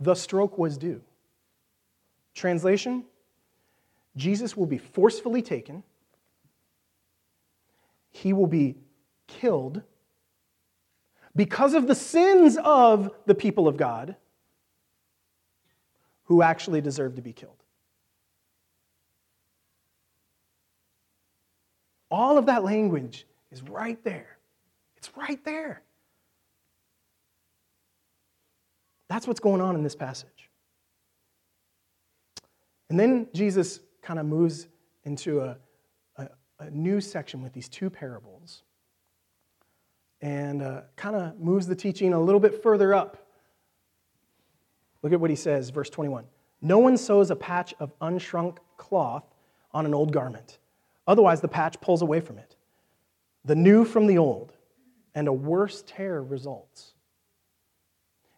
the 0.00 0.14
stroke 0.14 0.58
was 0.58 0.76
due. 0.76 1.00
Translation 2.34 3.04
Jesus 4.16 4.56
will 4.56 4.66
be 4.66 4.78
forcefully 4.78 5.42
taken, 5.42 5.82
he 8.10 8.32
will 8.32 8.46
be 8.46 8.76
killed 9.26 9.82
because 11.34 11.72
of 11.74 11.86
the 11.86 11.94
sins 11.94 12.58
of 12.62 13.10
the 13.26 13.34
people 13.34 13.66
of 13.66 13.76
God 13.76 14.16
who 16.24 16.42
actually 16.42 16.80
deserve 16.80 17.16
to 17.16 17.22
be 17.22 17.32
killed. 17.32 17.62
All 22.10 22.36
of 22.36 22.46
that 22.46 22.62
language 22.62 23.26
is 23.50 23.62
right 23.62 24.02
there. 24.04 24.36
It's 24.98 25.10
right 25.16 25.42
there. 25.44 25.82
That's 29.08 29.26
what's 29.26 29.40
going 29.40 29.62
on 29.62 29.74
in 29.74 29.82
this 29.82 29.96
passage. 29.96 30.50
And 32.90 33.00
then 33.00 33.28
Jesus 33.32 33.80
kind 34.02 34.18
of 34.18 34.26
moves 34.26 34.68
into 35.04 35.40
a, 35.40 35.56
a, 36.16 36.28
a, 36.58 36.70
new 36.70 37.00
section 37.00 37.42
with 37.42 37.52
these 37.52 37.68
two 37.68 37.88
parables 37.88 38.62
and 40.20 40.62
uh, 40.62 40.82
kind 40.96 41.16
of 41.16 41.38
moves 41.38 41.66
the 41.66 41.74
teaching 41.74 42.12
a 42.12 42.20
little 42.20 42.40
bit 42.40 42.62
further 42.62 42.94
up. 42.94 43.26
Look 45.02 45.12
at 45.12 45.20
what 45.20 45.30
he 45.30 45.36
says, 45.36 45.70
verse 45.70 45.90
21. 45.90 46.24
No 46.60 46.78
one 46.78 46.96
sews 46.96 47.30
a 47.30 47.36
patch 47.36 47.74
of 47.80 47.98
unshrunk 48.00 48.58
cloth 48.76 49.24
on 49.72 49.86
an 49.86 49.94
old 49.94 50.12
garment. 50.12 50.58
Otherwise, 51.06 51.40
the 51.40 51.48
patch 51.48 51.80
pulls 51.80 52.02
away 52.02 52.20
from 52.20 52.38
it. 52.38 52.54
The 53.44 53.56
new 53.56 53.84
from 53.84 54.06
the 54.06 54.18
old, 54.18 54.52
and 55.14 55.26
a 55.26 55.32
worse 55.32 55.82
tear 55.86 56.22
results. 56.22 56.92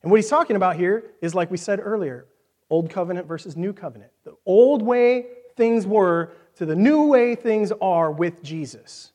And 0.02 0.10
what 0.10 0.16
he's 0.16 0.30
talking 0.30 0.56
about 0.56 0.76
here 0.76 1.12
is, 1.20 1.34
like 1.34 1.50
we 1.50 1.58
said 1.58 1.80
earlier, 1.82 2.26
old 2.70 2.90
covenant 2.90 3.26
versus 3.26 3.56
new 3.56 3.72
covenant. 3.72 4.10
The 4.24 4.34
old 4.46 4.82
way 4.82 5.26
things 5.56 5.86
were 5.86 6.32
to 6.56 6.66
the 6.66 6.76
new 6.76 7.06
way 7.06 7.34
things 7.34 7.72
are 7.80 8.10
with 8.10 8.42
Jesus. 8.42 9.12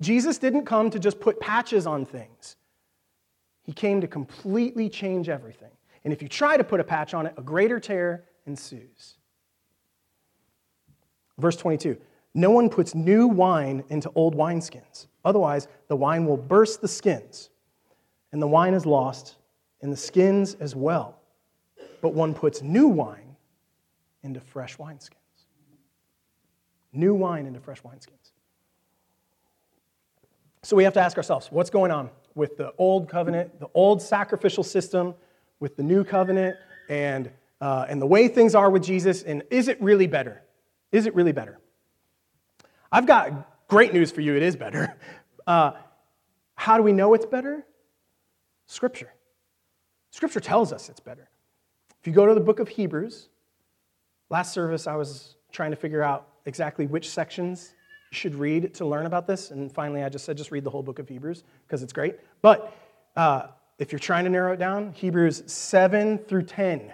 Jesus 0.00 0.38
didn't 0.38 0.64
come 0.64 0.90
to 0.90 0.98
just 0.98 1.20
put 1.20 1.40
patches 1.40 1.86
on 1.86 2.04
things, 2.04 2.56
he 3.62 3.72
came 3.72 4.00
to 4.00 4.06
completely 4.06 4.88
change 4.88 5.28
everything. 5.28 5.70
And 6.04 6.12
if 6.12 6.22
you 6.22 6.28
try 6.28 6.56
to 6.56 6.64
put 6.64 6.80
a 6.80 6.84
patch 6.84 7.12
on 7.12 7.26
it, 7.26 7.34
a 7.36 7.42
greater 7.42 7.78
tear 7.78 8.24
ensues. 8.46 9.16
Verse 11.38 11.56
22 11.56 11.96
No 12.34 12.50
one 12.50 12.70
puts 12.70 12.94
new 12.94 13.26
wine 13.26 13.84
into 13.88 14.10
old 14.14 14.34
wineskins. 14.34 15.06
Otherwise, 15.24 15.68
the 15.88 15.96
wine 15.96 16.24
will 16.24 16.36
burst 16.36 16.80
the 16.80 16.88
skins, 16.88 17.50
and 18.32 18.40
the 18.40 18.46
wine 18.46 18.74
is 18.74 18.86
lost, 18.86 19.36
and 19.82 19.92
the 19.92 19.96
skins 19.96 20.54
as 20.54 20.74
well. 20.74 21.18
But 22.00 22.14
one 22.14 22.32
puts 22.32 22.62
new 22.62 22.88
wine 22.88 23.27
into 24.22 24.40
fresh 24.40 24.76
wineskins. 24.76 25.14
New 26.92 27.14
wine 27.14 27.46
into 27.46 27.60
fresh 27.60 27.82
wineskins. 27.82 28.32
So 30.62 30.76
we 30.76 30.84
have 30.84 30.92
to 30.94 31.00
ask 31.00 31.16
ourselves 31.16 31.48
what's 31.50 31.70
going 31.70 31.90
on 31.90 32.10
with 32.34 32.56
the 32.56 32.72
old 32.78 33.08
covenant, 33.08 33.58
the 33.60 33.68
old 33.74 34.02
sacrificial 34.02 34.64
system, 34.64 35.14
with 35.60 35.76
the 35.76 35.82
new 35.82 36.04
covenant, 36.04 36.56
and, 36.88 37.30
uh, 37.60 37.86
and 37.88 38.00
the 38.00 38.06
way 38.06 38.28
things 38.28 38.54
are 38.54 38.70
with 38.70 38.82
Jesus? 38.82 39.22
And 39.22 39.42
is 39.50 39.68
it 39.68 39.80
really 39.82 40.06
better? 40.06 40.42
Is 40.92 41.06
it 41.06 41.14
really 41.14 41.32
better? 41.32 41.58
I've 42.90 43.06
got 43.06 43.66
great 43.68 43.92
news 43.92 44.10
for 44.10 44.20
you. 44.20 44.36
It 44.36 44.42
is 44.42 44.56
better. 44.56 44.96
Uh, 45.46 45.72
How 46.56 46.76
do 46.76 46.82
we 46.82 46.92
know 46.92 47.14
it's 47.14 47.24
better? 47.24 47.64
Scripture. 48.66 49.10
Scripture 50.10 50.40
tells 50.40 50.74
us 50.74 50.90
it's 50.90 51.00
better. 51.00 51.30
If 51.98 52.06
you 52.06 52.12
go 52.12 52.26
to 52.26 52.34
the 52.34 52.40
book 52.40 52.58
of 52.58 52.68
Hebrews, 52.68 53.30
last 54.30 54.52
service 54.52 54.86
I 54.86 54.94
was 54.94 55.36
trying 55.52 55.70
to 55.70 55.76
figure 55.76 56.02
out 56.02 56.28
exactly 56.46 56.86
which 56.86 57.08
sections 57.10 57.74
you 58.10 58.16
should 58.16 58.34
read 58.34 58.74
to 58.74 58.86
learn 58.86 59.06
about 59.06 59.26
this, 59.26 59.50
and 59.50 59.70
finally 59.70 60.02
I 60.02 60.08
just 60.08 60.24
said 60.24 60.36
just 60.36 60.50
read 60.50 60.64
the 60.64 60.70
whole 60.70 60.82
book 60.82 60.98
of 60.98 61.08
Hebrews 61.08 61.44
because 61.66 61.82
it's 61.82 61.92
great. 61.92 62.16
But 62.42 62.72
uh, 63.16 63.48
if 63.78 63.92
you're 63.92 63.98
trying 63.98 64.24
to 64.24 64.30
narrow 64.30 64.52
it 64.52 64.58
down, 64.58 64.92
Hebrews 64.92 65.42
7 65.46 66.18
through 66.18 66.44
10 66.44 66.92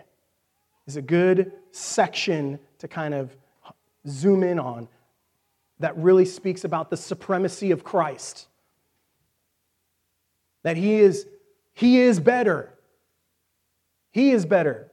is 0.87 0.97
a 0.97 1.03
good 1.03 1.53
section 1.71 2.59
to 2.79 2.89
kind 2.89 3.15
of 3.15 3.37
zoom 4.07 4.43
in 4.43 4.59
on 4.59 4.89
that 5.81 5.97
really 5.97 6.25
speaks 6.25 6.65
about 6.65 6.91
the 6.91 6.97
supremacy 6.97 7.71
of 7.71 7.85
Christ. 7.85 8.47
That 10.63 10.77
he 10.77 10.95
is, 10.95 11.27
he 11.73 12.01
is 12.01 12.21
better. 12.21 12.73
He 14.13 14.31
is 14.31 14.47
better. 14.47 14.91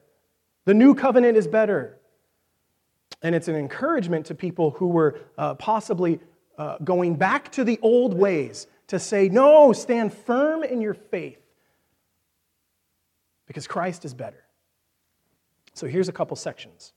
The 0.65 0.73
new 0.73 0.95
covenant 0.95 1.37
is 1.37 1.47
better. 1.47 2.00
And 3.21 3.35
it's 3.35 3.47
an 3.47 3.55
encouragement 3.55 4.25
to 4.27 4.35
people 4.35 4.71
who 4.71 4.87
were 4.87 5.19
uh, 5.37 5.55
possibly 5.55 6.19
uh, 6.57 6.77
going 6.83 7.15
back 7.15 7.51
to 7.53 7.63
the 7.63 7.79
old 7.81 8.13
ways 8.13 8.67
to 8.87 8.99
say, 8.99 9.29
no, 9.29 9.73
stand 9.73 10.13
firm 10.13 10.63
in 10.63 10.81
your 10.81 10.93
faith 10.93 11.39
because 13.47 13.67
Christ 13.67 14.05
is 14.05 14.13
better. 14.13 14.43
So 15.73 15.87
here's 15.87 16.09
a 16.09 16.11
couple 16.11 16.35
sections. 16.35 16.93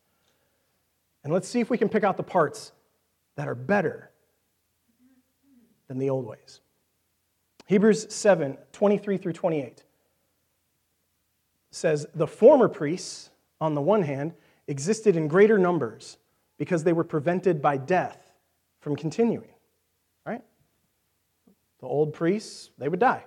And 1.22 1.32
let's 1.32 1.48
see 1.48 1.60
if 1.60 1.70
we 1.70 1.78
can 1.78 1.88
pick 1.88 2.04
out 2.04 2.16
the 2.16 2.22
parts 2.22 2.72
that 3.36 3.48
are 3.48 3.54
better 3.54 4.10
than 5.88 5.98
the 5.98 6.10
old 6.10 6.26
ways. 6.26 6.60
Hebrews 7.66 8.12
7 8.14 8.58
23 8.72 9.16
through 9.16 9.32
28 9.32 9.84
says, 11.70 12.06
The 12.14 12.26
former 12.26 12.68
priests, 12.68 13.30
on 13.60 13.74
the 13.74 13.80
one 13.80 14.02
hand, 14.02 14.34
existed 14.66 15.16
in 15.16 15.28
greater 15.28 15.58
numbers 15.58 16.18
because 16.58 16.84
they 16.84 16.92
were 16.92 17.04
prevented 17.04 17.60
by 17.60 17.76
death 17.76 18.32
from 18.80 18.96
continuing. 18.96 19.48
Right? 20.24 20.42
The 21.80 21.86
old 21.86 22.12
priests, 22.12 22.70
they 22.78 22.88
would 22.88 23.00
die. 23.00 23.24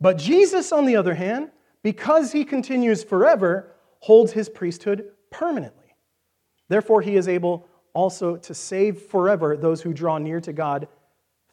But 0.00 0.18
Jesus, 0.18 0.72
on 0.72 0.86
the 0.86 0.96
other 0.96 1.14
hand, 1.14 1.50
because 1.82 2.32
he 2.32 2.44
continues 2.44 3.02
forever, 3.02 3.72
holds 4.00 4.32
his 4.32 4.48
priesthood 4.48 5.10
permanently. 5.30 5.94
Therefore, 6.68 7.00
he 7.00 7.16
is 7.16 7.28
able 7.28 7.66
also 7.94 8.36
to 8.36 8.54
save 8.54 9.02
forever 9.02 9.56
those 9.56 9.82
who 9.82 9.92
draw 9.92 10.18
near 10.18 10.40
to 10.40 10.52
God 10.52 10.88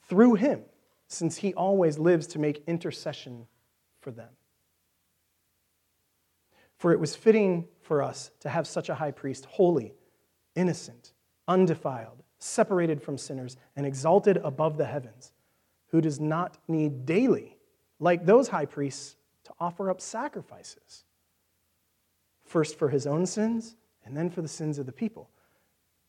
through 0.08 0.36
him, 0.36 0.62
since 1.08 1.38
he 1.38 1.54
always 1.54 1.98
lives 1.98 2.28
to 2.28 2.40
make 2.40 2.64
intercession 2.68 3.48
for 4.02 4.12
them. 4.12 4.30
For 6.78 6.92
it 6.92 7.00
was 7.00 7.16
fitting 7.16 7.68
for 7.86 8.02
us 8.02 8.32
to 8.40 8.50
have 8.50 8.66
such 8.66 8.90
a 8.90 8.96
high 8.96 9.12
priest, 9.12 9.46
holy, 9.46 9.94
innocent, 10.56 11.14
undefiled, 11.48 12.24
separated 12.40 13.02
from 13.02 13.18
sinners, 13.18 13.58
and 13.76 13.86
exalted 13.86 14.38
above 14.38 14.78
the 14.78 14.86
heavens, 14.86 15.34
who 15.90 16.02
does 16.02 16.20
not 16.20 16.58
need 16.68 17.06
daily, 17.06 17.58
like 18.00 18.26
those 18.26 18.48
high 18.48 18.66
priests, 18.66 19.16
to 19.44 19.54
offer 19.60 19.92
up 19.92 20.02
sacrifices, 20.02 21.06
first 22.44 22.78
for 22.78 22.90
his 22.90 23.06
own 23.06 23.26
sins 23.26 23.76
and 24.04 24.18
then 24.18 24.30
for 24.30 24.42
the 24.42 24.48
sins 24.48 24.80
of 24.80 24.88
the 24.88 24.92
people. 24.92 25.30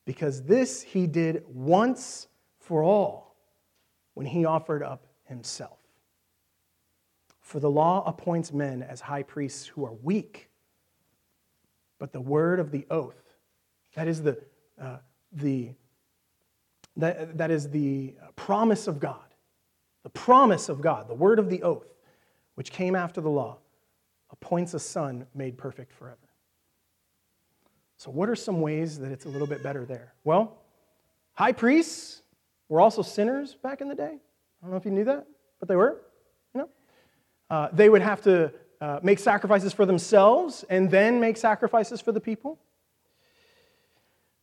Because 0.06 0.42
this 0.42 0.80
he 0.80 1.06
did 1.06 1.42
once 1.46 2.28
for 2.58 2.82
all 2.82 3.36
when 4.14 4.26
he 4.26 4.46
offered 4.46 4.82
up 4.82 5.06
himself. 5.24 5.78
For 7.40 7.60
the 7.60 7.70
law 7.70 8.02
appoints 8.06 8.52
men 8.52 8.82
as 8.82 9.00
high 9.00 9.22
priests 9.22 9.66
who 9.66 9.84
are 9.84 9.92
weak, 9.92 10.45
but 11.98 12.12
the 12.12 12.20
word 12.20 12.60
of 12.60 12.70
the 12.70 12.86
oath, 12.90 13.22
that 13.94 14.08
is 14.08 14.22
the, 14.22 14.38
uh, 14.80 14.98
the, 15.32 15.70
that, 16.96 17.38
that 17.38 17.50
is 17.50 17.70
the 17.70 18.14
promise 18.36 18.86
of 18.86 19.00
God, 19.00 19.34
the 20.02 20.10
promise 20.10 20.68
of 20.68 20.80
God, 20.80 21.08
the 21.08 21.14
word 21.14 21.38
of 21.38 21.50
the 21.50 21.62
oath, 21.62 21.88
which 22.54 22.70
came 22.70 22.94
after 22.94 23.20
the 23.20 23.30
law, 23.30 23.58
appoints 24.30 24.74
a 24.74 24.78
son 24.78 25.26
made 25.34 25.56
perfect 25.56 25.92
forever. 25.92 26.18
So, 27.98 28.10
what 28.10 28.28
are 28.28 28.36
some 28.36 28.60
ways 28.60 28.98
that 28.98 29.10
it's 29.10 29.24
a 29.24 29.28
little 29.28 29.46
bit 29.46 29.62
better 29.62 29.84
there? 29.86 30.12
Well, 30.24 30.58
high 31.32 31.52
priests 31.52 32.22
were 32.68 32.80
also 32.80 33.02
sinners 33.02 33.54
back 33.54 33.80
in 33.80 33.88
the 33.88 33.94
day. 33.94 34.12
I 34.12 34.62
don't 34.62 34.70
know 34.70 34.76
if 34.76 34.84
you 34.84 34.90
knew 34.90 35.04
that, 35.04 35.26
but 35.58 35.68
they 35.68 35.76
were. 35.76 36.02
You 36.54 36.62
know, 36.62 36.68
uh, 37.48 37.68
they 37.72 37.88
would 37.88 38.02
have 38.02 38.20
to 38.22 38.52
uh, 38.80 39.00
make 39.02 39.18
sacrifices 39.18 39.72
for 39.72 39.86
themselves 39.86 40.64
and 40.68 40.90
then 40.90 41.20
make 41.20 41.36
sacrifices 41.36 42.00
for 42.00 42.12
the 42.12 42.20
people. 42.20 42.58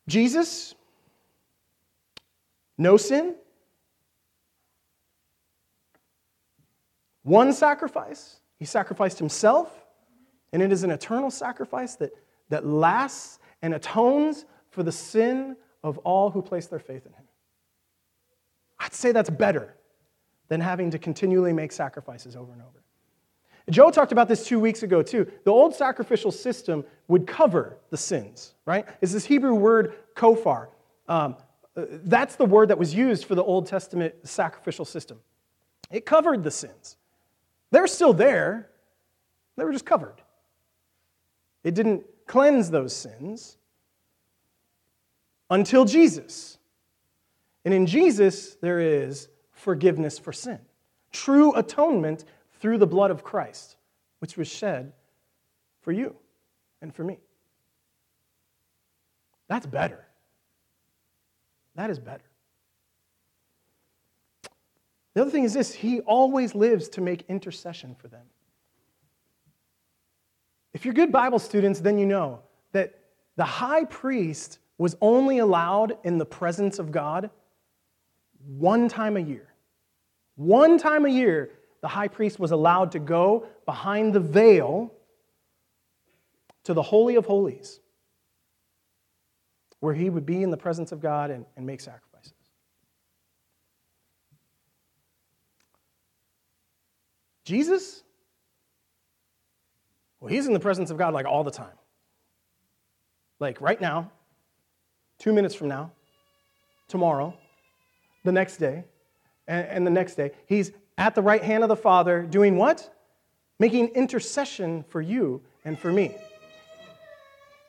Jesus, 0.07 0.75
no 2.77 2.97
sin, 2.97 3.35
one 7.23 7.53
sacrifice. 7.53 8.39
He 8.59 8.65
sacrificed 8.65 9.19
himself, 9.19 9.85
and 10.51 10.61
it 10.61 10.71
is 10.71 10.83
an 10.83 10.91
eternal 10.91 11.31
sacrifice 11.31 11.95
that, 11.95 12.11
that 12.49 12.65
lasts 12.65 13.39
and 13.61 13.73
atones 13.73 14.45
for 14.69 14.83
the 14.83 14.91
sin 14.91 15.55
of 15.83 15.97
all 15.99 16.29
who 16.29 16.41
place 16.41 16.67
their 16.67 16.79
faith 16.79 17.05
in 17.05 17.13
him. 17.13 17.25
I'd 18.79 18.93
say 18.93 19.11
that's 19.11 19.29
better 19.29 19.75
than 20.49 20.59
having 20.59 20.91
to 20.91 20.99
continually 20.99 21.53
make 21.53 21.71
sacrifices 21.71 22.35
over 22.35 22.51
and 22.51 22.61
over. 22.61 22.83
Joe 23.69 23.91
talked 23.91 24.11
about 24.11 24.27
this 24.27 24.45
two 24.45 24.59
weeks 24.59 24.83
ago, 24.83 25.01
too. 25.01 25.31
The 25.45 25.51
old 25.51 25.73
sacrificial 25.73 26.31
system 26.31 26.83
would 27.07 27.25
cover 27.25 27.77
the 27.89 27.97
sins, 27.97 28.53
right? 28.65 28.85
It's 29.01 29.13
this 29.13 29.25
Hebrew 29.25 29.55
word 29.55 29.95
kofar. 30.15 30.67
Um, 31.07 31.37
that's 31.75 32.35
the 32.35 32.45
word 32.45 32.69
that 32.69 32.77
was 32.77 32.93
used 32.93 33.25
for 33.25 33.35
the 33.35 33.43
Old 33.43 33.67
Testament 33.67 34.13
sacrificial 34.23 34.85
system. 34.85 35.19
It 35.89 36.05
covered 36.05 36.43
the 36.43 36.51
sins. 36.51 36.97
They're 37.71 37.87
still 37.87 38.13
there, 38.13 38.69
they 39.57 39.63
were 39.63 39.71
just 39.71 39.85
covered. 39.85 40.21
It 41.63 41.73
didn't 41.73 42.03
cleanse 42.27 42.69
those 42.69 42.95
sins 42.95 43.57
until 45.49 45.85
Jesus. 45.85 46.57
And 47.65 47.73
in 47.73 47.85
Jesus, 47.85 48.55
there 48.55 48.79
is 48.79 49.29
forgiveness 49.51 50.19
for 50.19 50.33
sin, 50.33 50.59
true 51.11 51.53
atonement 51.55 52.25
through 52.63 52.77
the 52.77 52.87
blood 52.87 53.11
of 53.11 53.25
Christ, 53.25 53.75
which 54.19 54.37
was 54.37 54.47
shed 54.47 54.93
for 55.81 55.91
you 55.91 56.15
and 56.81 56.95
for 56.95 57.03
me. 57.03 57.19
That's 59.49 59.65
better. 59.65 60.05
That 61.75 61.89
is 61.89 61.99
better. 61.99 62.23
The 65.13 65.23
other 65.23 65.29
thing 65.29 65.43
is 65.43 65.53
this 65.53 65.73
He 65.73 65.99
always 65.99 66.55
lives 66.55 66.87
to 66.89 67.01
make 67.01 67.25
intercession 67.27 67.97
for 67.99 68.07
them. 68.07 68.27
If 70.71 70.85
you're 70.85 70.93
good 70.93 71.11
Bible 71.11 71.39
students, 71.39 71.81
then 71.81 71.97
you 71.97 72.05
know 72.05 72.39
that 72.71 72.97
the 73.35 73.43
high 73.43 73.83
priest 73.83 74.59
was 74.77 74.95
only 75.01 75.39
allowed 75.39 75.97
in 76.05 76.17
the 76.17 76.25
presence 76.25 76.79
of 76.79 76.93
God 76.93 77.29
one 78.47 78.87
time 78.87 79.17
a 79.17 79.19
year. 79.19 79.49
One 80.35 80.77
time 80.77 81.05
a 81.05 81.09
year, 81.09 81.51
the 81.83 81.89
high 81.89 82.07
priest 82.07 82.39
was 82.39 82.51
allowed 82.51 82.93
to 82.93 82.99
go 82.99 83.45
behind 83.65 84.13
the 84.13 84.19
veil 84.21 84.91
to 86.63 86.73
the 86.73 86.81
Holy 86.81 87.15
of 87.15 87.25
Holies, 87.25 87.81
where 89.81 89.93
he 89.93 90.09
would 90.09 90.25
be 90.25 90.41
in 90.41 90.49
the 90.49 90.57
presence 90.57 90.93
of 90.93 91.01
God 91.01 91.29
and, 91.29 91.45
and 91.57 91.67
make 91.67 91.81
sacrifices. 91.81 92.33
Jesus 97.43 98.03
well, 100.21 100.31
he's 100.31 100.47
in 100.47 100.53
the 100.53 100.59
presence 100.61 100.89
of 100.89 100.97
God 100.97 101.13
like 101.13 101.25
all 101.25 101.43
the 101.43 101.51
time. 101.51 101.75
Like 103.41 103.59
right 103.59 103.81
now, 103.81 104.09
two 105.19 105.33
minutes 105.33 105.53
from 105.53 105.67
now, 105.67 105.91
tomorrow, 106.87 107.33
the 108.23 108.31
next 108.31 108.55
day, 108.55 108.85
and, 109.49 109.67
and 109.67 109.85
the 109.85 109.91
next 109.91 110.15
day. 110.15 110.31
He's 110.45 110.71
at 110.97 111.15
the 111.15 111.21
right 111.21 111.43
hand 111.43 111.63
of 111.63 111.69
the 111.69 111.75
Father 111.75 112.23
doing 112.23 112.57
what? 112.57 112.93
Making 113.59 113.89
intercession 113.89 114.83
for 114.89 115.01
you 115.01 115.41
and 115.65 115.77
for 115.77 115.91
me. 115.91 116.15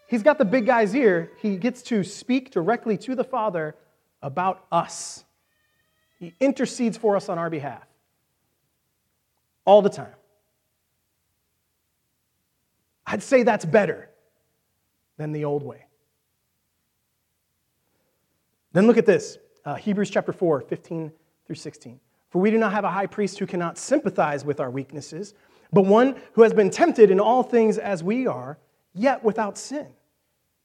He's 0.07 0.23
got 0.23 0.39
the 0.39 0.45
big 0.45 0.67
guy's 0.67 0.95
ear. 0.95 1.31
He 1.41 1.57
gets 1.57 1.83
to 1.83 2.05
speak 2.05 2.51
directly 2.51 2.97
to 2.99 3.15
the 3.15 3.25
Father 3.25 3.75
about 4.23 4.65
us. 4.71 5.25
He 6.19 6.35
intercedes 6.41 6.97
for 6.97 7.17
us 7.17 7.29
on 7.29 7.39
our 7.39 7.51
behalf 7.51 7.87
all 9.65 9.83
the 9.83 9.91
time. 9.91 10.15
I'd 13.07 13.23
say 13.23 13.43
that's 13.43 13.65
better 13.65 14.11
than 15.17 15.33
the 15.33 15.45
old 15.45 15.63
way. 15.63 15.87
Then 18.73 18.87
look 18.87 18.97
at 18.97 19.07
this 19.07 19.39
uh, 19.65 19.77
Hebrews 19.77 20.11
chapter 20.11 20.33
4, 20.33 20.63
15 20.63 21.13
through 21.47 21.57
16. 21.57 22.01
For 22.35 22.41
we 22.41 22.51
do 22.51 22.59
not 22.59 22.73
have 22.73 22.83
a 22.83 22.91
high 22.91 23.07
priest 23.07 23.39
who 23.39 23.47
cannot 23.47 23.79
sympathize 23.79 24.45
with 24.45 24.59
our 24.59 24.69
weaknesses, 24.69 25.35
but 25.73 25.83
one 25.83 26.21
who 26.33 26.43
has 26.43 26.53
been 26.53 26.69
tempted 26.69 27.13
in 27.13 27.21
all 27.21 27.45
things 27.45 27.79
as 27.79 28.03
we 28.03 28.27
are, 28.27 28.59
yet 28.93 29.23
without 29.23 29.57
sin. 29.57 29.87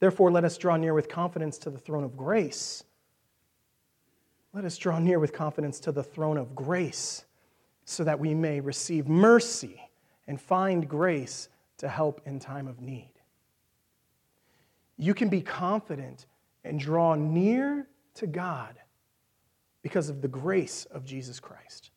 Therefore, 0.00 0.32
let 0.32 0.44
us 0.44 0.58
draw 0.58 0.76
near 0.76 0.94
with 0.94 1.08
confidence 1.08 1.58
to 1.58 1.70
the 1.70 1.78
throne 1.78 2.02
of 2.02 2.16
grace. 2.16 2.82
Let 4.52 4.64
us 4.64 4.76
draw 4.78 4.98
near 4.98 5.20
with 5.20 5.32
confidence 5.32 5.78
to 5.80 5.92
the 5.92 6.02
throne 6.02 6.38
of 6.38 6.56
grace 6.56 7.24
so 7.84 8.02
that 8.02 8.18
we 8.18 8.34
may 8.34 8.58
receive 8.58 9.06
mercy 9.06 9.80
and 10.26 10.40
find 10.40 10.88
grace 10.88 11.50
to 11.78 11.88
help 11.88 12.20
in 12.26 12.40
time 12.40 12.66
of 12.66 12.80
need. 12.80 13.12
You 14.96 15.14
can 15.14 15.28
be 15.28 15.40
confident 15.40 16.26
and 16.64 16.80
draw 16.80 17.14
near 17.14 17.86
to 18.14 18.26
God 18.26 18.74
because 19.82 20.08
of 20.08 20.20
the 20.20 20.28
grace 20.28 20.86
of 20.90 21.04
Jesus 21.04 21.40
Christ. 21.40 21.90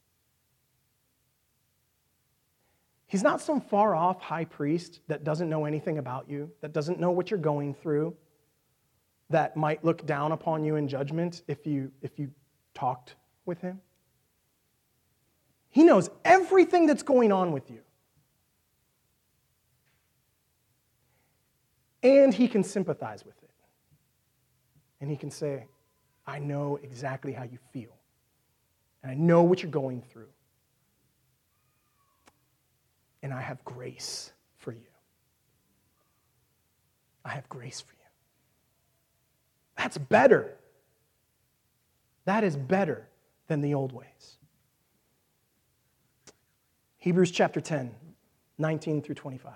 He's 3.07 3.23
not 3.23 3.41
some 3.41 3.61
far 3.61 3.93
off 3.95 4.21
high 4.21 4.45
priest 4.45 4.99
that 5.07 5.23
doesn't 5.23 5.49
know 5.49 5.65
anything 5.65 5.99
about 5.99 6.29
you, 6.29 6.51
that 6.61 6.73
doesn't 6.73 6.99
know 6.99 7.11
what 7.11 7.29
you're 7.29 7.39
going 7.39 7.75
through, 7.75 8.15
that 9.29 9.55
might 9.55 9.83
look 9.83 10.05
down 10.05 10.31
upon 10.31 10.63
you 10.63 10.77
in 10.77 10.87
judgment 10.87 11.43
if 11.47 11.67
you, 11.67 11.91
if 12.01 12.17
you 12.17 12.31
talked 12.73 13.15
with 13.45 13.61
him. 13.61 13.81
He 15.69 15.83
knows 15.83 16.09
everything 16.23 16.87
that's 16.87 17.03
going 17.03 17.31
on 17.31 17.51
with 17.51 17.69
you. 17.69 17.81
And 22.01 22.33
he 22.33 22.47
can 22.47 22.63
sympathize 22.63 23.23
with 23.25 23.41
it. 23.43 23.49
And 25.01 25.09
he 25.09 25.17
can 25.17 25.31
say, 25.31 25.67
I 26.25 26.39
know 26.39 26.79
exactly 26.81 27.33
how 27.33 27.43
you 27.43 27.57
feel. 27.71 27.95
And 29.01 29.11
I 29.11 29.15
know 29.15 29.43
what 29.43 29.61
you're 29.61 29.71
going 29.71 30.01
through. 30.01 30.29
And 33.21 33.33
I 33.33 33.41
have 33.41 33.63
grace 33.65 34.31
for 34.57 34.71
you. 34.71 34.79
I 37.25 37.29
have 37.29 37.47
grace 37.49 37.81
for 37.81 37.93
you. 37.93 37.99
That's 39.77 39.97
better. 39.97 40.55
That 42.25 42.43
is 42.43 42.55
better 42.55 43.07
than 43.47 43.61
the 43.61 43.73
old 43.73 43.91
ways. 43.91 44.37
Hebrews 46.97 47.31
chapter 47.31 47.59
10, 47.59 47.93
19 48.57 49.01
through 49.01 49.15
25. 49.15 49.53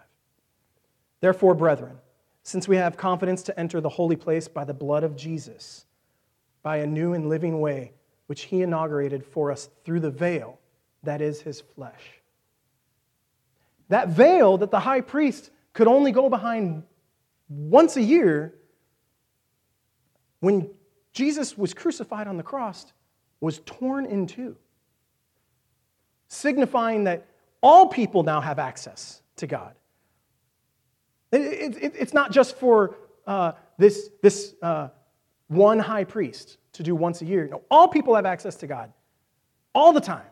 Therefore, 1.21 1.56
brethren, 1.56 1.97
since 2.43 2.67
we 2.67 2.75
have 2.75 2.97
confidence 2.97 3.41
to 3.43 3.58
enter 3.60 3.82
the 3.82 3.89
holy 3.89 4.15
place 4.15 4.47
by 4.47 4.65
the 4.65 4.73
blood 4.73 5.03
of 5.03 5.15
Jesus, 5.15 5.86
by 6.67 6.80
a 6.80 6.86
new 6.86 7.13
and 7.13 7.30
living 7.30 7.62
way 7.62 7.93
which 8.25 8.41
he 8.41 8.62
inaugurated 8.62 9.23
for 9.23 9.53
us 9.53 9.69
through 9.86 10.01
the 10.01 10.12
veil 10.12 10.60
that 11.01 11.21
is 11.21 11.39
his 11.39 11.62
flesh. 11.62 12.01
That 13.88 14.10
veil 14.10 14.58
that 14.58 14.69
the 14.69 14.82
high 14.82 14.99
priest 14.99 15.49
could 15.71 15.88
only 15.88 16.12
go 16.12 16.30
behind 16.30 16.84
once 17.47 17.95
a 17.95 18.01
year 18.01 18.53
when 20.41 20.69
Jesus 21.13 21.58
was 21.58 21.73
crucified 21.73 22.27
on 22.27 22.36
the 22.36 22.43
cross 22.43 22.91
was 23.39 23.62
torn 23.65 24.06
in 24.06 24.27
two, 24.27 24.58
signifying 26.27 27.06
that 27.06 27.27
all 27.63 27.88
people 27.88 28.23
now 28.23 28.41
have 28.41 28.60
access 28.60 29.21
to 29.38 29.47
God. 29.47 29.73
It, 31.32 31.77
it, 31.82 31.93
it's 31.97 32.13
not 32.13 32.34
just 32.34 32.58
for 32.58 32.97
uh, 33.25 33.53
this, 33.77 34.10
this 34.21 34.53
uh, 34.62 34.89
one 35.48 35.80
high 35.80 36.04
priest 36.04 36.58
to 36.74 36.84
do 36.84 36.96
once 36.96 37.22
a 37.22 37.26
year. 37.26 37.48
No, 37.50 37.64
all 37.72 37.88
people 37.88 38.16
have 38.16 38.26
access 38.26 38.56
to 38.58 38.68
God 38.68 38.92
all 39.74 39.94
the 39.94 40.02
time 40.02 40.26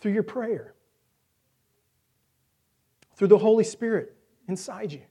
through 0.00 0.12
your 0.12 0.22
prayer, 0.22 0.74
through 3.16 3.28
the 3.28 3.38
Holy 3.38 3.64
Spirit 3.64 4.16
inside 4.48 4.92
you, 4.92 5.02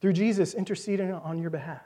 through 0.00 0.12
Jesus 0.12 0.54
interceding 0.54 1.12
on 1.12 1.38
your 1.38 1.50
behalf. 1.50 1.82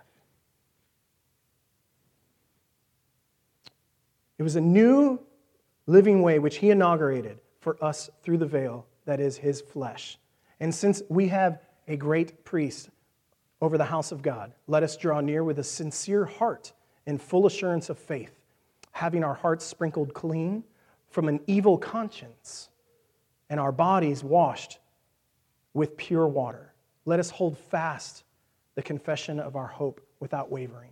It 4.39 4.43
was 4.43 4.57
a 4.57 4.61
new 4.61 5.21
living 5.87 6.23
way 6.23 6.39
which 6.39 6.57
he 6.59 6.71
inaugurated 6.71 7.41
for 7.61 7.83
us 7.85 8.09
through 8.23 8.39
the 8.39 8.47
veil 8.47 8.87
that 9.05 9.21
is 9.21 9.37
his 9.37 9.61
flesh. 9.61 10.19
And 10.61 10.75
since 10.75 11.03
we 11.09 11.29
have 11.29 11.61
a 11.89 11.97
great 11.97 12.45
priest 12.45 12.91
over 13.61 13.77
the 13.77 13.85
house 13.85 14.13
of 14.13 14.23
God, 14.23 14.53
let 14.69 14.83
us 14.83 14.97
draw 14.97 15.21
near 15.21 15.43
with 15.43 15.59
a 15.59 15.65
sincere 15.65 16.27
heart 16.27 16.73
in 17.07 17.19
full 17.19 17.47
assurance 17.47 17.89
of 17.91 17.99
faith, 17.99 18.39
having 18.93 19.25
our 19.25 19.35
hearts 19.35 19.65
sprinkled 19.65 20.15
clean 20.15 20.63
from 21.09 21.27
an 21.29 21.41
evil 21.47 21.79
conscience 21.79 22.69
and 23.51 23.59
our 23.59 23.73
bodies 23.73 24.23
washed 24.23 24.79
with 25.73 25.97
pure 25.97 26.27
water. 26.27 26.73
Let 27.05 27.19
us 27.19 27.31
hold 27.31 27.57
fast 27.57 28.25
the 28.75 28.83
confession 28.83 29.41
of 29.41 29.57
our 29.57 29.67
hope 29.67 30.01
without 30.21 30.51
wavering, 30.51 30.91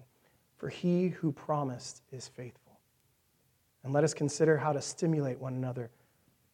for 0.57 0.69
he 0.69 1.09
who 1.09 1.31
promised 1.31 2.03
is 2.11 2.27
faithful. 2.27 2.81
And 3.85 3.93
let 3.93 4.03
us 4.03 4.15
consider 4.15 4.57
how 4.57 4.73
to 4.73 4.81
stimulate 4.81 5.39
one 5.39 5.55
another 5.55 5.91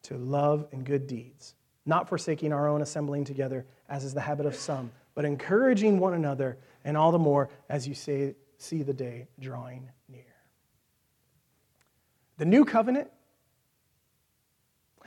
to 0.02 0.16
love 0.18 0.66
and 0.72 0.84
good 0.84 1.06
deeds, 1.06 1.54
not 1.84 2.08
forsaking 2.08 2.52
our 2.52 2.68
own 2.68 2.82
assembling 2.82 3.24
together, 3.24 3.66
as 3.88 4.04
is 4.04 4.14
the 4.14 4.20
habit 4.20 4.46
of 4.46 4.54
some, 4.54 4.90
but 5.14 5.24
encouraging 5.24 5.98
one 5.98 6.14
another, 6.14 6.56
and 6.84 6.96
all 6.96 7.12
the 7.12 7.18
more 7.18 7.48
as 7.68 7.86
you 7.86 7.94
say, 7.94 8.34
see 8.58 8.82
the 8.82 8.94
day 8.94 9.26
drawing 9.40 9.88
near. 10.08 10.22
The 12.38 12.44
new 12.44 12.64
covenant, 12.64 13.10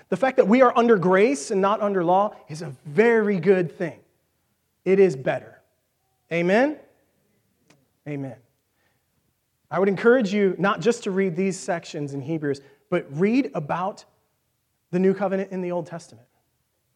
the 0.10 0.18
fact 0.18 0.38
that 0.38 0.48
we 0.48 0.62
are 0.62 0.78
under 0.78 0.98
grace 0.98 1.52
and 1.52 1.62
not 1.62 1.82
under 1.82 2.04
law, 2.04 2.36
is 2.50 2.62
a 2.62 2.76
very 2.86 3.40
good 3.40 3.78
thing. 3.78 4.00
It 4.84 5.00
is 5.00 5.16
better. 5.16 5.62
Amen? 6.32 6.78
Amen. 8.08 8.36
I 9.72 9.80
would 9.80 9.90
encourage 9.90 10.34
you 10.34 10.56
not 10.60 10.80
just 10.80 11.04
to 11.04 11.12
read 11.12 11.36
these 11.36 11.60
sections 11.60 12.14
in 12.14 12.22
Hebrews, 12.22 12.62
but 12.90 13.06
read 13.10 13.52
about 13.56 14.06
the 14.92 15.00
new 15.00 15.14
covenant 15.14 15.52
in 15.52 15.62
the 15.62 15.72
Old 15.72 15.88
Testament. 15.88 16.28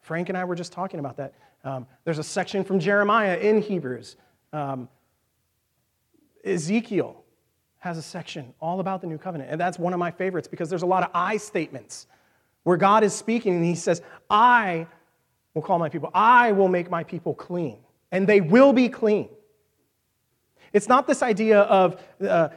Frank 0.00 0.28
and 0.28 0.38
I 0.38 0.44
were 0.44 0.54
just 0.54 0.72
talking 0.72 1.00
about 1.00 1.16
that. 1.18 1.34
Um, 1.64 1.86
there's 2.04 2.18
a 2.18 2.24
section 2.24 2.64
from 2.64 2.80
Jeremiah 2.80 3.36
in 3.36 3.60
Hebrews. 3.60 4.16
Um, 4.52 4.88
Ezekiel 6.44 7.22
has 7.78 7.98
a 7.98 8.02
section 8.02 8.54
all 8.60 8.80
about 8.80 9.00
the 9.00 9.06
new 9.06 9.18
covenant. 9.18 9.50
And 9.50 9.60
that's 9.60 9.78
one 9.78 9.92
of 9.92 9.98
my 9.98 10.10
favorites 10.10 10.48
because 10.48 10.70
there's 10.70 10.82
a 10.82 10.86
lot 10.86 11.02
of 11.02 11.10
I 11.14 11.36
statements 11.36 12.06
where 12.62 12.76
God 12.76 13.02
is 13.02 13.14
speaking 13.14 13.54
and 13.54 13.64
he 13.64 13.74
says, 13.74 14.02
I 14.28 14.86
will 15.54 15.62
call 15.62 15.78
my 15.78 15.88
people, 15.88 16.10
I 16.14 16.52
will 16.52 16.68
make 16.68 16.90
my 16.90 17.02
people 17.02 17.34
clean, 17.34 17.78
and 18.12 18.26
they 18.26 18.40
will 18.40 18.72
be 18.72 18.88
clean. 18.88 19.28
It's 20.72 20.88
not 20.88 21.06
this 21.06 21.22
idea 21.22 21.60
of 21.60 22.00
uh, 22.26 22.50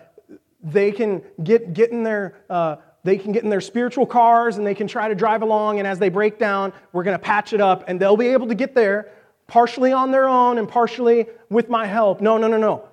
they 0.61 0.91
can 0.91 1.23
get, 1.43 1.73
get 1.73 1.91
in 1.91 2.03
their. 2.03 2.35
Uh, 2.49 2.77
they 3.03 3.17
can 3.17 3.31
get 3.31 3.43
in 3.43 3.49
their 3.49 3.61
spiritual 3.61 4.05
cars 4.05 4.57
and 4.57 4.65
they 4.65 4.75
can 4.75 4.87
try 4.87 5.07
to 5.07 5.15
drive 5.15 5.41
along, 5.41 5.79
and 5.79 5.87
as 5.87 5.99
they 5.99 6.09
break 6.09 6.39
down, 6.39 6.73
we're 6.91 7.03
going 7.03 7.17
to 7.17 7.23
patch 7.23 7.53
it 7.53 7.61
up, 7.61 7.83
and 7.87 7.99
they'll 7.99 8.17
be 8.17 8.27
able 8.27 8.47
to 8.47 8.55
get 8.55 8.75
there 8.75 9.11
partially 9.47 9.91
on 9.91 10.11
their 10.11 10.27
own 10.27 10.57
and 10.57 10.69
partially 10.69 11.27
with 11.49 11.69
my 11.69 11.85
help. 11.85 12.21
No, 12.21 12.37
no, 12.37 12.47
no, 12.47 12.57
no. 12.57 12.87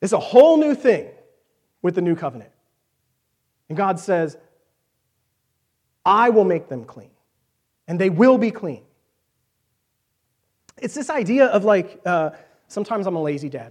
It's 0.00 0.12
a 0.12 0.18
whole 0.18 0.56
new 0.56 0.74
thing 0.74 1.08
with 1.80 1.94
the 1.94 2.02
new 2.02 2.16
covenant. 2.16 2.50
And 3.68 3.78
God 3.78 4.00
says, 4.00 4.36
I 6.04 6.30
will 6.30 6.44
make 6.44 6.68
them 6.68 6.84
clean, 6.84 7.10
and 7.86 7.98
they 7.98 8.10
will 8.10 8.38
be 8.38 8.50
clean. 8.50 8.82
It's 10.78 10.94
this 10.94 11.10
idea 11.10 11.46
of 11.46 11.64
like, 11.64 12.00
uh, 12.04 12.30
Sometimes 12.72 13.06
I'm 13.06 13.16
a 13.16 13.22
lazy 13.22 13.50
dad. 13.50 13.66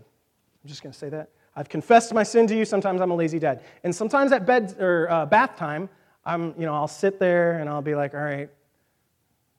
I'm 0.64 0.68
just 0.68 0.84
going 0.84 0.94
to 0.94 0.98
say 0.98 1.10
that. 1.10 1.30
I've 1.56 1.70
confessed 1.70 2.14
my 2.14 2.24
sin 2.24 2.48
to 2.48 2.56
you. 2.56 2.66
Sometimes 2.66 3.02
I'm 3.02 3.12
a 3.12 3.16
lazy 3.16 3.40
dad. 3.40 3.64
And 3.84 3.94
sometimes 3.94 4.32
at 4.32 4.46
bed 4.46 4.76
or 4.80 5.10
uh, 5.10 5.26
bath 5.26 5.58
time, 5.58 5.90
I'm, 6.26 6.54
you 6.58 6.66
know, 6.66 6.74
I'll 6.74 6.88
sit 6.88 7.20
there 7.20 7.60
and 7.60 7.70
I'll 7.70 7.82
be 7.82 7.96
like, 7.96 8.14
all 8.14 8.22
right, 8.22 8.50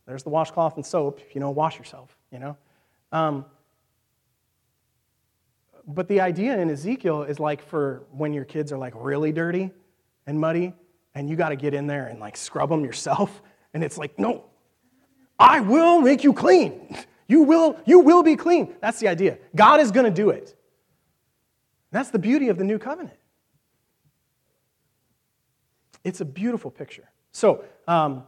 there's 0.06 0.22
the 0.22 0.30
washcloth 0.30 0.76
and 0.76 0.86
soap. 0.86 1.20
You 1.32 1.40
know, 1.40 1.50
wash 1.50 1.78
yourself. 1.78 2.16
You 2.30 2.38
know. 2.38 2.56
Um, 3.12 3.44
but 5.86 6.08
the 6.08 6.20
idea 6.20 6.58
in 6.58 6.70
Ezekiel 6.70 7.24
is 7.24 7.40
like 7.40 7.62
for 7.62 8.04
when 8.12 8.32
your 8.32 8.44
kids 8.44 8.72
are 8.72 8.78
like 8.78 8.94
really 8.96 9.32
dirty 9.32 9.70
and 10.26 10.40
muddy, 10.40 10.72
and 11.14 11.28
you 11.28 11.36
got 11.36 11.50
to 11.50 11.56
get 11.56 11.74
in 11.74 11.86
there 11.86 12.06
and 12.06 12.20
like 12.20 12.36
scrub 12.36 12.70
them 12.70 12.84
yourself. 12.84 13.42
And 13.74 13.82
it's 13.82 13.96
like, 13.96 14.18
no, 14.18 14.44
I 15.38 15.60
will 15.60 16.02
make 16.02 16.24
you 16.24 16.34
clean. 16.34 16.94
You 17.26 17.44
will, 17.44 17.80
you 17.86 18.00
will 18.00 18.22
be 18.22 18.36
clean. 18.36 18.74
That's 18.82 19.00
the 19.00 19.08
idea. 19.08 19.38
God 19.56 19.80
is 19.80 19.90
going 19.90 20.04
to 20.04 20.12
do 20.12 20.28
it. 20.28 20.54
That's 21.92 22.10
the 22.10 22.18
beauty 22.18 22.48
of 22.48 22.58
the 22.58 22.64
new 22.64 22.78
covenant. 22.78 23.16
It's 26.02 26.20
a 26.20 26.24
beautiful 26.24 26.70
picture. 26.70 27.08
So, 27.30 27.64
um, 27.86 28.24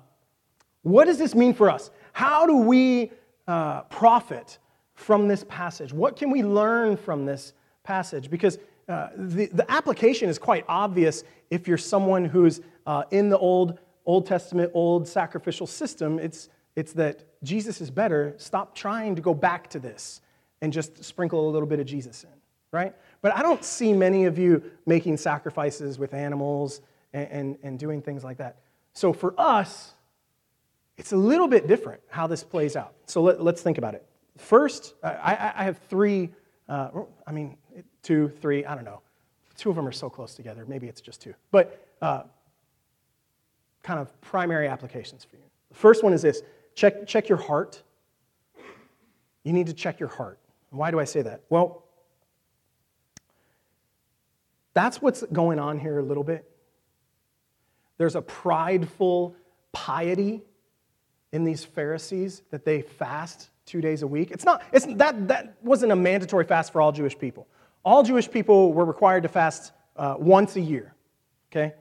what 0.83 1.07
does 1.07 1.19
this 1.19 1.35
mean 1.35 1.55
for 1.55 1.71
us? 1.71 1.91
How 2.13 2.47
do 2.47 2.59
we 2.59 3.11
uh, 3.49 3.83
profit 3.83 4.59
from 4.95 5.29
this 5.29 5.45
passage? 5.49 5.93
What 5.93 6.17
can 6.17 6.31
we 6.31 6.43
learn 6.43 6.97
from 6.97 7.25
this 7.25 7.55
passage? 7.83 8.31
Because 8.31 8.59
uh, 8.89 9.09
the, 9.17 9.47
the 9.47 9.71
application 9.71 10.29
is 10.29 10.39
quite 10.39 10.65
obvious 10.69 11.25
if 11.51 11.67
you're 11.67 11.79
someone 11.79 12.25
who's 12.25 12.61
uh, 12.87 13.05
in 13.11 13.31
the 13.31 13.39
old, 13.39 13.79
old 14.05 14.27
Testament, 14.27 14.71
old 14.75 15.09
sacrificial 15.09 15.67
system. 15.67 16.19
It's, 16.19 16.51
it's 16.77 16.93
that 16.93 17.25
Jesus 17.43 17.81
is 17.81 17.91
better. 17.91 18.35
Stop 18.37 18.75
trying 18.75 19.17
to 19.17 19.23
go 19.23 19.33
back 19.33 19.69
to 19.71 19.79
this 19.79 20.21
and 20.61 20.73
just 20.73 21.03
sprinkle 21.03 21.49
a 21.49 21.51
little 21.51 21.69
bit 21.69 21.81
of 21.81 21.87
Jesus 21.87 22.25
in, 22.25 22.31
right? 22.73 22.95
But 23.25 23.35
I 23.35 23.41
don't 23.41 23.65
see 23.65 23.95
many 23.95 24.27
of 24.27 24.39
you 24.39 24.63
making 24.85 25.17
sacrifices 25.17 25.99
with 25.99 26.13
animals 26.13 26.83
and, 27.15 27.29
and, 27.31 27.59
and 27.63 27.79
doing 27.79 28.03
things 28.03 28.23
like 28.23 28.37
that. 28.37 28.59
So 28.93 29.15
for 29.15 29.35
us, 29.39 29.95
it's 30.99 31.13
a 31.13 31.17
little 31.17 31.49
bit 31.49 31.67
different 31.67 32.03
how 32.09 32.27
this 32.27 32.45
plays 32.45 32.77
out. 32.77 32.93
So 33.07 33.23
let, 33.23 33.41
us 33.41 33.63
think 33.63 33.79
about 33.79 33.95
it. 33.95 34.05
First, 34.37 34.93
I, 35.03 35.53
I 35.57 35.65
have 35.65 35.79
three, 35.89 36.35
uh, 36.69 36.91
I 37.27 37.33
mean, 37.33 37.57
two, 38.03 38.31
three, 38.43 38.67
I 38.67 38.75
don't 38.75 38.85
know. 38.85 39.01
Two 39.57 39.71
of 39.71 39.77
them 39.77 39.89
are 39.89 39.93
so 39.93 40.11
close 40.11 40.35
together. 40.35 40.67
Maybe 40.69 40.87
it's 40.87 41.01
just 41.01 41.23
two. 41.23 41.33
But 41.51 41.83
uh, 42.03 42.25
kind 43.83 44.01
of 44.01 44.21
primary 44.21 44.69
applications 44.69 45.25
for 45.25 45.37
you. 45.37 45.45
The 45.71 45.77
first 45.77 46.05
one 46.05 46.13
is 46.13 46.21
this 46.21 46.43
check, 46.75 47.07
check 47.07 47.31
your 47.31 47.39
heart. 47.39 47.83
You 49.45 49.55
need 49.55 49.69
to 49.69 49.73
check 49.73 49.99
your 49.99 50.11
heart. 50.11 50.39
Why 50.69 50.91
do 50.91 51.01
I 51.01 51.05
say 51.05 51.23
that? 51.23 51.41
Well, 51.49 51.84
that's 54.75 55.01
what's 55.01 55.23
going 55.33 55.59
on 55.59 55.79
here 55.79 55.99
a 55.99 56.03
little 56.03 56.25
bit. 56.25 56.51
There's 57.97 58.17
a 58.17 58.23
prideful 58.23 59.37
piety 59.73 60.43
in 61.33 61.45
these 61.45 61.65
Pharisees 61.65 62.43
that 62.51 62.65
they 62.65 62.83
fast 62.83 63.51
two 63.67 63.81
days 63.81 64.03
a 64.03 64.07
week. 64.07 64.31
It's 64.31 64.45
not, 64.45 64.63
it's, 64.73 64.87
that, 64.97 65.29
that 65.29 65.57
wasn't 65.63 65.93
a 65.93 65.97
mandatory 65.97 66.45
fast 66.45 66.73
for 66.73 66.81
all 66.81 66.93
Jewish 66.93 67.19
people. 67.19 67.47
All 67.85 68.03
Jewish 68.03 68.31
people 68.31 68.73
were 68.73 68.85
required 68.85 69.23
to 69.23 69.29
fast 69.29 69.73
uh, 69.97 70.17
once 70.19 70.57
a 70.57 70.61
year, 70.61 70.95
okay? 71.51 71.75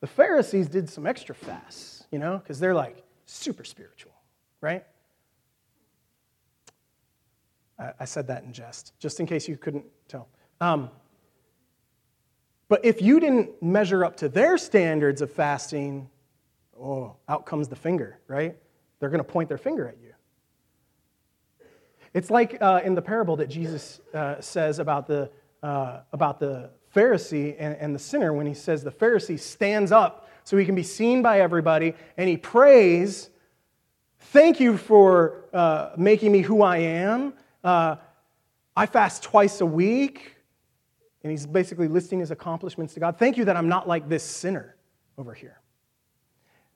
The 0.00 0.06
Pharisees 0.06 0.68
did 0.68 0.88
some 0.88 1.06
extra 1.06 1.34
fasts, 1.34 2.04
you 2.10 2.18
know, 2.18 2.38
because 2.38 2.60
they're 2.60 2.74
like 2.74 3.02
super 3.26 3.64
spiritual, 3.64 4.12
right? 4.60 4.84
I, 7.78 7.92
I, 8.00 8.04
said 8.04 8.26
that 8.28 8.44
in 8.44 8.52
jest, 8.52 8.92
just 8.98 9.20
in 9.20 9.26
case 9.26 9.48
you 9.48 9.56
couldn't 9.56 9.84
tell. 10.08 10.28
Um, 10.60 10.90
but 12.68 12.84
if 12.84 13.00
you 13.00 13.20
didn't 13.20 13.62
measure 13.62 14.04
up 14.04 14.16
to 14.18 14.28
their 14.28 14.58
standards 14.58 15.22
of 15.22 15.30
fasting, 15.30 16.08
oh, 16.80 17.16
out 17.28 17.46
comes 17.46 17.68
the 17.68 17.76
finger, 17.76 18.18
right? 18.26 18.56
They're 18.98 19.10
going 19.10 19.24
to 19.24 19.24
point 19.24 19.48
their 19.48 19.58
finger 19.58 19.86
at 19.88 19.98
you. 20.02 20.12
It's 22.14 22.30
like 22.30 22.56
uh, 22.60 22.80
in 22.84 22.94
the 22.94 23.02
parable 23.02 23.36
that 23.36 23.48
Jesus 23.48 24.00
uh, 24.14 24.40
says 24.40 24.78
about 24.78 25.06
the, 25.06 25.30
uh, 25.62 26.00
about 26.12 26.40
the 26.40 26.70
Pharisee 26.94 27.54
and, 27.58 27.76
and 27.76 27.94
the 27.94 27.98
sinner 27.98 28.32
when 28.32 28.46
he 28.46 28.54
says 28.54 28.82
the 28.82 28.90
Pharisee 28.90 29.38
stands 29.38 29.92
up 29.92 30.30
so 30.42 30.56
he 30.56 30.64
can 30.64 30.74
be 30.74 30.82
seen 30.82 31.20
by 31.22 31.40
everybody 31.40 31.94
and 32.16 32.28
he 32.28 32.36
prays, 32.36 33.28
Thank 34.18 34.60
you 34.60 34.76
for 34.76 35.44
uh, 35.52 35.90
making 35.96 36.32
me 36.32 36.40
who 36.40 36.62
I 36.62 36.78
am. 36.78 37.34
Uh, 37.62 37.96
I 38.74 38.86
fast 38.86 39.22
twice 39.22 39.60
a 39.60 39.66
week. 39.66 40.35
And 41.22 41.30
he's 41.30 41.46
basically 41.46 41.88
listing 41.88 42.20
his 42.20 42.30
accomplishments 42.30 42.94
to 42.94 43.00
God. 43.00 43.18
Thank 43.18 43.36
you 43.36 43.44
that 43.46 43.56
I'm 43.56 43.68
not 43.68 43.88
like 43.88 44.08
this 44.08 44.22
sinner 44.22 44.76
over 45.18 45.34
here. 45.34 45.60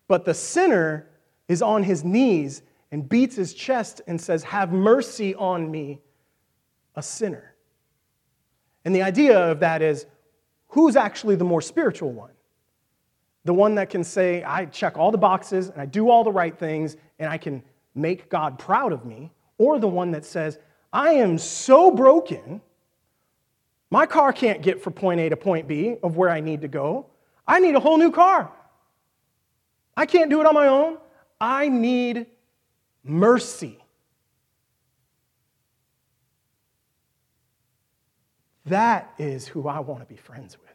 But 0.09 0.25
the 0.25 0.35
sinner 0.35 1.09
is 1.49 1.63
on 1.63 1.83
his 1.83 2.05
knees 2.05 2.63
and 2.91 3.09
beats 3.09 3.37
his 3.37 3.55
chest 3.55 4.01
and 4.07 4.21
says, 4.21 4.43
Have 4.45 4.73
mercy 4.73 5.35
on 5.35 5.71
me, 5.71 6.01
a 6.97 7.03
sinner. 7.03 7.55
And 8.85 8.95
the 8.95 9.03
idea 9.03 9.39
of 9.39 9.61
that 9.61 9.83
is 9.83 10.07
who's 10.69 10.97
actually 10.97 11.37
the 11.37 11.45
more 11.45 11.61
spiritual 11.61 12.13
one? 12.13 12.31
The 13.45 13.55
one 13.55 13.75
that 13.77 13.91
can 13.91 14.05
say, 14.05 14.43
I 14.43 14.67
check 14.67 14.99
all 14.99 15.11
the 15.11 15.19
boxes 15.19 15.69
and 15.69 15.81
I 15.81 15.87
do 15.87 16.11
all 16.11 16.25
the 16.25 16.33
right 16.33 16.59
things 16.59 16.97
and 17.19 17.31
I 17.31 17.39
can 17.39 17.63
make 17.95 18.31
God 18.31 18.59
proud 18.59 18.93
of 18.93 19.05
me, 19.05 19.31
or 19.59 19.79
the 19.79 19.89
one 19.89 20.11
that 20.13 20.25
says, 20.25 20.59
I 20.93 21.13
am 21.13 21.39
so 21.39 21.91
broken 21.91 22.61
my 23.91 24.07
car 24.07 24.33
can't 24.33 24.63
get 24.63 24.83
from 24.83 24.93
point 24.93 25.21
A 25.21 25.29
to 25.29 25.37
point 25.37 25.67
B 25.67 25.97
of 26.03 26.17
where 26.17 26.31
I 26.31 26.41
need 26.41 26.61
to 26.63 26.69
go. 26.69 27.07
I 27.47 27.59
need 27.59 27.75
a 27.75 27.81
whole 27.81 27.99
new 27.99 28.13
car. 28.13 28.51
I 29.97 30.07
can't 30.07 30.31
do 30.31 30.41
it 30.41 30.47
on 30.47 30.55
my 30.55 30.69
own. 30.69 30.99
I 31.41 31.69
need 31.69 32.27
mercy. 33.03 33.79
That 38.67 39.13
is 39.19 39.49
who 39.49 39.67
I 39.67 39.81
want 39.81 40.01
to 40.01 40.07
be 40.07 40.17
friends 40.17 40.57
with. 40.59 40.71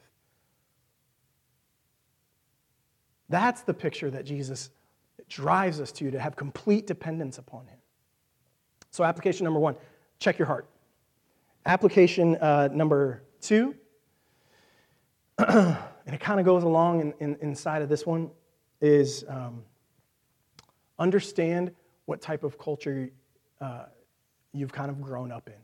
That's 3.29 3.61
the 3.61 3.73
picture 3.73 4.11
that 4.11 4.25
Jesus 4.25 4.69
drives 5.29 5.79
us 5.79 5.91
to, 5.93 6.11
to 6.11 6.19
have 6.19 6.35
complete 6.35 6.87
dependence 6.87 7.37
upon 7.37 7.67
Him. 7.67 7.79
So, 8.91 9.03
application 9.03 9.45
number 9.45 9.59
one 9.59 9.75
check 10.19 10.37
your 10.37 10.45
heart. 10.45 10.67
Application 11.65 12.35
uh, 12.35 12.69
number 12.71 13.23
two, 13.41 13.75
and 15.39 15.77
it 16.05 16.19
kind 16.19 16.39
of 16.39 16.45
goes 16.45 16.63
along 16.63 17.01
in, 17.01 17.13
in, 17.19 17.37
inside 17.41 17.81
of 17.81 17.89
this 17.89 18.05
one, 18.05 18.29
is 18.81 19.25
um, 19.27 19.63
understand 20.99 21.71
what 22.05 22.21
type 22.21 22.43
of 22.43 22.59
culture 22.59 23.09
uh, 23.61 23.85
you've 24.53 24.71
kind 24.71 24.91
of 24.91 25.01
grown 25.01 25.31
up 25.31 25.47
in, 25.47 25.55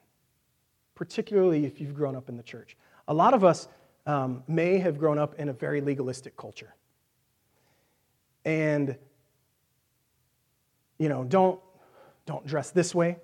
particularly 0.95 1.65
if 1.65 1.79
you've 1.79 1.93
grown 1.93 2.15
up 2.15 2.29
in 2.29 2.37
the 2.37 2.43
church. 2.43 2.75
A 3.07 3.13
lot 3.13 3.33
of 3.33 3.43
us 3.43 3.67
um, 4.07 4.43
may 4.47 4.79
have 4.79 4.97
grown 4.97 5.19
up 5.19 5.35
in 5.39 5.49
a 5.49 5.53
very 5.53 5.81
legalistic 5.81 6.35
culture. 6.35 6.73
And, 8.43 8.97
you 10.97 11.09
know, 11.09 11.23
don't, 11.23 11.59
don't 12.25 12.45
dress 12.47 12.71
this 12.71 12.95
way, 12.95 13.17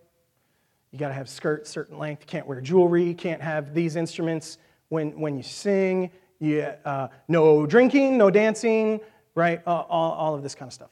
you 0.98 1.00
got 1.00 1.10
to 1.10 1.14
have 1.14 1.30
skirts 1.30 1.70
certain 1.70 2.00
length. 2.00 2.24
You 2.24 2.26
can't 2.26 2.48
wear 2.48 2.60
jewelry. 2.60 3.04
You 3.04 3.14
can't 3.14 3.40
have 3.40 3.76
these 3.76 3.96
instruments 3.96 4.58
when, 4.90 5.20
when 5.20 5.38
you 5.38 5.44
sing. 5.44 6.10
You, 6.40 6.74
uh, 6.86 7.10
no 7.28 7.68
drinking, 7.68 8.18
no 8.18 8.32
dancing, 8.32 9.00
right? 9.36 9.62
Uh, 9.68 9.82
all, 9.82 10.14
all 10.14 10.34
of 10.34 10.42
this 10.42 10.56
kind 10.56 10.68
of 10.68 10.74
stuff 10.74 10.90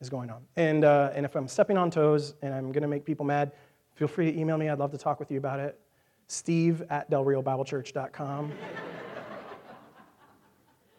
is 0.00 0.10
going 0.10 0.30
on. 0.30 0.42
And, 0.56 0.84
uh, 0.84 1.12
and 1.14 1.24
if 1.24 1.36
I'm 1.36 1.46
stepping 1.46 1.78
on 1.78 1.92
toes 1.92 2.34
and 2.42 2.52
I'm 2.52 2.72
going 2.72 2.82
to 2.82 2.88
make 2.88 3.04
people 3.04 3.24
mad, 3.24 3.52
feel 3.94 4.08
free 4.08 4.32
to 4.32 4.36
email 4.36 4.58
me. 4.58 4.68
I'd 4.68 4.80
love 4.80 4.90
to 4.90 4.98
talk 4.98 5.20
with 5.20 5.30
you 5.30 5.38
about 5.38 5.60
it. 5.60 5.78
Steve 6.26 6.82
at 6.90 7.08
delriobiblechurch.com. 7.08 8.52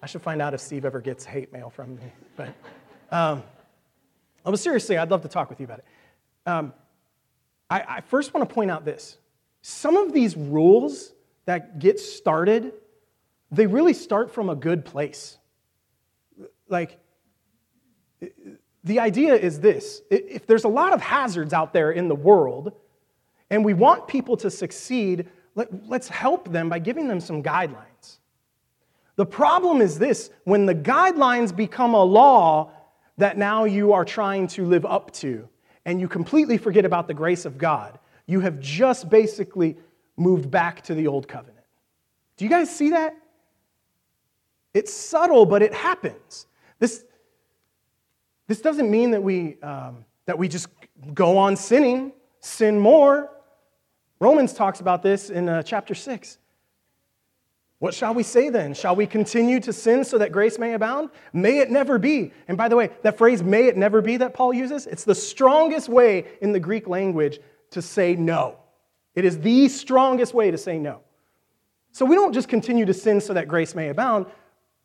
I 0.02 0.06
should 0.06 0.22
find 0.22 0.42
out 0.42 0.54
if 0.54 0.62
Steve 0.62 0.86
ever 0.86 1.02
gets 1.02 1.26
hate 1.26 1.52
mail 1.52 1.70
from 1.70 1.96
me. 1.98 2.14
But, 2.38 2.56
um, 3.12 3.44
but 4.46 4.56
seriously, 4.58 4.98
I'd 4.98 5.12
love 5.12 5.22
to 5.24 5.28
talk 5.28 5.50
with 5.50 5.60
you 5.60 5.66
about 5.66 5.80
it. 5.80 5.86
Um, 6.46 6.74
I, 7.72 7.86
I 7.88 8.02
first 8.02 8.34
want 8.34 8.48
to 8.48 8.54
point 8.54 8.70
out 8.70 8.84
this. 8.84 9.18
Some 9.62 9.96
of 9.96 10.12
these 10.12 10.36
rules 10.36 11.14
that 11.46 11.80
get 11.80 12.00
started, 12.00 12.74
they 13.50 13.66
really 13.66 13.94
start 13.94 14.32
from 14.32 14.50
a 14.50 14.56
good 14.56 14.84
place. 14.84 15.38
Like, 16.68 17.00
the 18.84 19.00
idea 19.00 19.36
is 19.36 19.60
this 19.60 20.02
if 20.10 20.46
there's 20.46 20.66
a 20.66 20.70
lot 20.70 20.94
of 20.94 21.02
hazards 21.02 21.54
out 21.54 21.72
there 21.74 21.92
in 21.92 22.08
the 22.08 22.16
world, 22.16 22.74
and 23.50 23.64
we 23.64 23.74
want 23.74 24.08
people 24.08 24.38
to 24.38 24.50
succeed, 24.50 25.28
let, 25.56 25.70
us 25.92 26.08
help 26.08 26.52
them 26.52 26.70
by 26.70 26.80
giving 26.80 27.08
them 27.08 27.20
some 27.20 27.42
guidelines. 27.42 28.18
The 29.16 29.26
problem 29.26 29.82
is 29.82 29.98
this 29.98 30.30
when 30.44 30.66
the 30.66 30.76
guidelines 30.76 31.56
become 31.56 31.94
a 31.94 32.04
law 32.04 32.72
that 33.18 33.38
now 33.38 33.66
you 33.66 33.94
are 33.94 34.06
trying 34.06 34.48
to 34.48 34.66
live 34.66 34.86
up 34.86 35.12
to, 35.12 35.48
and 35.86 36.00
you 36.00 36.08
completely 36.08 36.58
forget 36.58 36.86
about 36.86 37.08
the 37.08 37.14
grace 37.14 37.46
of 37.46 37.58
God, 37.58 37.98
you 38.26 38.40
have 38.42 38.60
just 38.60 39.10
basically 39.10 39.78
moved 40.18 40.52
back 40.52 40.82
to 40.84 40.94
the 40.94 41.08
old 41.08 41.28
covenant. 41.28 41.66
Do 42.38 42.46
you 42.46 42.52
guys 42.52 42.74
see 42.74 42.92
that? 42.92 43.16
It's 44.74 44.94
subtle, 44.94 45.46
but 45.46 45.62
it 45.62 45.74
happens. 45.74 46.48
This, 46.80 47.04
this 48.48 48.62
doesn't 48.62 48.90
mean 48.90 49.12
that 49.12 49.22
we, 49.22 49.60
um, 49.62 50.06
that 50.26 50.38
we 50.38 50.48
just 50.48 50.68
go 51.14 51.38
on 51.38 51.56
sinning, 51.56 52.14
sin 52.40 52.80
more. 52.80 53.30
Romans 54.20 54.54
talks 54.54 54.80
about 54.80 55.02
this 55.02 55.30
in 55.30 55.50
uh, 55.50 55.64
chapter 55.64 55.96
6. 55.96 56.38
What 57.82 57.96
shall 57.96 58.14
we 58.14 58.22
say 58.22 58.50
then? 58.50 58.76
Shall 58.76 58.96
we 58.96 59.08
continue 59.08 59.60
to 59.62 59.74
sin 59.74 60.04
so 60.04 60.20
that 60.20 60.32
grace 60.32 60.60
may 60.60 60.76
abound? 60.76 61.10
May 61.34 61.58
it 61.58 61.72
never 61.72 61.98
be. 61.98 62.32
And 62.48 62.56
by 62.56 62.70
the 62.70 62.76
way, 62.76 62.92
that 63.02 63.18
phrase, 63.18 63.42
may 63.42 63.66
it 63.66 63.76
never 63.76 64.04
be, 64.04 64.18
that 64.18 64.36
Paul 64.36 64.54
uses, 64.54 64.86
it's 64.86 65.04
the 65.04 65.16
strongest 65.16 65.90
way 65.90 66.26
in 66.42 66.52
the 66.52 66.60
Greek 66.60 66.88
language 66.88 67.40
to 67.72 67.82
say 67.82 68.16
no. 68.16 68.60
It 69.16 69.26
is 69.26 69.40
the 69.40 69.68
strongest 69.68 70.36
way 70.36 70.52
to 70.52 70.60
say 70.60 70.78
no. 70.78 71.00
So 71.92 72.06
we 72.06 72.14
don't 72.14 72.34
just 72.34 72.48
continue 72.48 72.86
to 72.86 72.94
sin 72.94 73.20
so 73.20 73.34
that 73.34 73.48
grace 73.48 73.74
may 73.74 73.90
abound, 73.90 74.28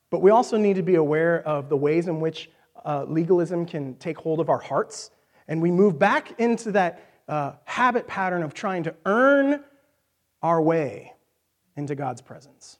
but 0.09 0.23
we 0.23 0.31
also 0.31 0.57
need 0.57 0.77
to 0.77 0.83
be 0.83 0.95
aware 0.95 1.43
of 1.47 1.69
the 1.69 1.77
ways 1.77 2.09
in 2.09 2.19
which 2.19 2.49
uh, 2.83 3.05
legalism 3.07 3.67
can 3.67 3.97
take 3.97 4.17
hold 4.17 4.41
of 4.41 4.49
our 4.49 4.61
hearts. 4.61 5.11
And 5.49 5.61
we 5.61 5.71
move 5.71 5.99
back 5.99 6.41
into 6.41 6.73
that 6.73 7.05
uh, 7.29 7.57
habit 7.67 8.07
pattern 8.07 8.43
of 8.43 8.55
trying 8.55 8.85
to 8.85 8.95
earn 9.05 9.63
our 10.41 10.63
way 10.63 11.13
into 11.77 11.95
God's 11.95 12.23
presence 12.23 12.79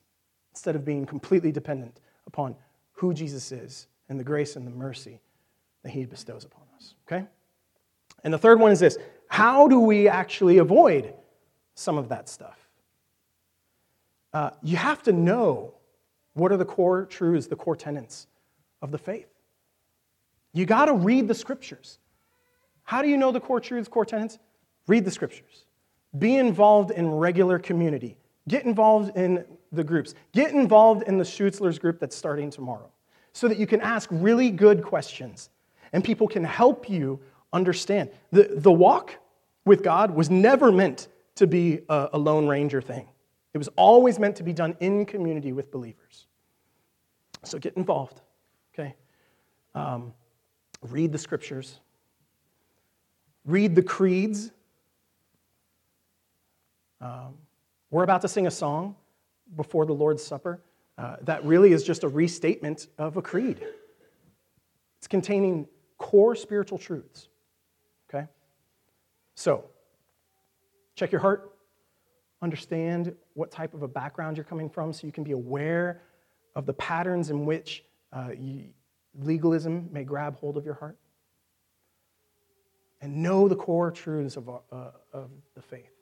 instead 0.57 0.75
of 0.75 0.83
being 0.83 1.05
completely 1.05 1.51
dependent 1.51 1.99
upon 2.25 2.55
who 2.93 3.13
Jesus 3.13 3.51
is 3.51 3.85
and 4.09 4.19
the 4.19 4.23
grace 4.23 4.55
and 4.55 4.65
the 4.65 4.71
mercy 4.71 5.19
that 5.83 5.91
he 5.91 6.03
bestows 6.03 6.45
upon 6.45 6.63
us. 6.75 6.95
Okay? 7.07 7.27
And 8.23 8.33
the 8.33 8.39
third 8.39 8.59
one 8.59 8.71
is 8.71 8.79
this 8.79 8.97
how 9.27 9.67
do 9.67 9.79
we 9.79 10.07
actually 10.07 10.57
avoid 10.57 11.13
some 11.75 11.99
of 11.99 12.09
that 12.09 12.27
stuff? 12.27 12.57
Uh, 14.33 14.49
you 14.63 14.77
have 14.77 15.03
to 15.03 15.13
know 15.13 15.75
what 16.33 16.51
are 16.51 16.57
the 16.57 16.65
core 16.65 17.05
truths, 17.05 17.45
the 17.45 17.55
core 17.55 17.75
tenets 17.75 18.25
of 18.81 18.91
the 18.91 18.97
faith. 18.97 19.29
You 20.53 20.65
got 20.65 20.85
to 20.85 20.93
read 20.93 21.27
the 21.27 21.35
scriptures. 21.35 21.99
How 22.83 23.03
do 23.03 23.09
you 23.09 23.17
know 23.17 23.31
the 23.31 23.39
core 23.39 23.59
truths, 23.59 23.87
core 23.87 24.05
tenets? 24.05 24.39
Read 24.87 25.05
the 25.05 25.11
scriptures. 25.11 25.65
Be 26.17 26.35
involved 26.35 26.89
in 26.89 27.11
regular 27.11 27.59
community. 27.59 28.17
Get 28.47 28.65
involved 28.65 29.15
in 29.15 29.45
the 29.71 29.83
groups. 29.83 30.13
Get 30.33 30.51
involved 30.51 31.03
in 31.03 31.17
the 31.17 31.23
Schutzlers 31.23 31.79
group 31.79 31.99
that's 31.99 32.15
starting 32.15 32.49
tomorrow 32.49 32.89
so 33.33 33.47
that 33.47 33.57
you 33.57 33.67
can 33.67 33.81
ask 33.81 34.09
really 34.11 34.49
good 34.49 34.83
questions 34.83 35.49
and 35.93 36.03
people 36.03 36.27
can 36.27 36.43
help 36.43 36.89
you 36.89 37.19
understand. 37.53 38.09
The, 38.31 38.49
the 38.51 38.71
walk 38.71 39.15
with 39.65 39.83
God 39.83 40.11
was 40.11 40.29
never 40.29 40.71
meant 40.71 41.07
to 41.35 41.47
be 41.47 41.81
a, 41.89 42.09
a 42.13 42.17
Lone 42.17 42.47
Ranger 42.47 42.81
thing, 42.81 43.07
it 43.53 43.57
was 43.57 43.69
always 43.75 44.19
meant 44.19 44.35
to 44.37 44.43
be 44.43 44.53
done 44.53 44.75
in 44.79 45.05
community 45.05 45.51
with 45.51 45.71
believers. 45.71 46.27
So 47.43 47.57
get 47.59 47.75
involved, 47.75 48.21
okay? 48.73 48.95
Um, 49.73 50.13
read 50.81 51.11
the 51.11 51.17
scriptures, 51.17 51.79
read 53.45 53.75
the 53.75 53.81
creeds. 53.81 54.51
Um, 56.99 57.35
we're 57.91 58.03
about 58.03 58.21
to 58.21 58.27
sing 58.27 58.47
a 58.47 58.51
song 58.51 58.95
before 59.55 59.85
the 59.85 59.93
Lord's 59.93 60.23
Supper 60.23 60.61
uh, 60.97 61.17
that 61.21 61.43
really 61.45 61.73
is 61.73 61.83
just 61.83 62.03
a 62.03 62.07
restatement 62.07 62.87
of 62.97 63.17
a 63.17 63.21
creed. 63.21 63.63
It's 64.97 65.07
containing 65.07 65.67
core 65.97 66.35
spiritual 66.35 66.79
truths. 66.79 67.29
Okay? 68.09 68.25
So, 69.35 69.65
check 70.95 71.11
your 71.11 71.21
heart, 71.21 71.53
understand 72.41 73.15
what 73.35 73.51
type 73.51 73.75
of 73.75 73.83
a 73.83 73.87
background 73.87 74.37
you're 74.37 74.43
coming 74.43 74.69
from 74.69 74.91
so 74.91 75.05
you 75.05 75.13
can 75.13 75.23
be 75.23 75.33
aware 75.33 76.01
of 76.55 76.65
the 76.65 76.73
patterns 76.73 77.29
in 77.29 77.45
which 77.45 77.83
uh, 78.11 78.29
you, 78.37 78.65
legalism 79.19 79.89
may 79.91 80.03
grab 80.03 80.35
hold 80.37 80.57
of 80.57 80.65
your 80.65 80.73
heart. 80.73 80.97
And 83.01 83.17
know 83.17 83.47
the 83.47 83.55
core 83.55 83.91
truths 83.91 84.37
of, 84.37 84.49
uh, 84.49 84.89
of 85.13 85.29
the 85.53 85.61
faith. 85.61 85.96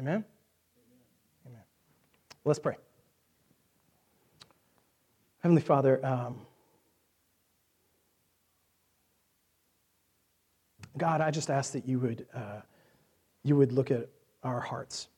Amen? 0.00 0.24
Amen. 1.46 1.60
Let's 2.46 2.58
pray. 2.58 2.76
Heavenly 5.40 5.60
Father, 5.60 6.04
um, 6.04 6.38
God, 10.96 11.20
I 11.20 11.30
just 11.30 11.50
ask 11.50 11.74
that 11.74 11.86
you 11.86 11.98
would, 11.98 12.26
uh, 12.34 12.62
you 13.42 13.56
would 13.56 13.72
look 13.72 13.90
at 13.90 14.08
our 14.42 14.60
hearts. 14.60 15.08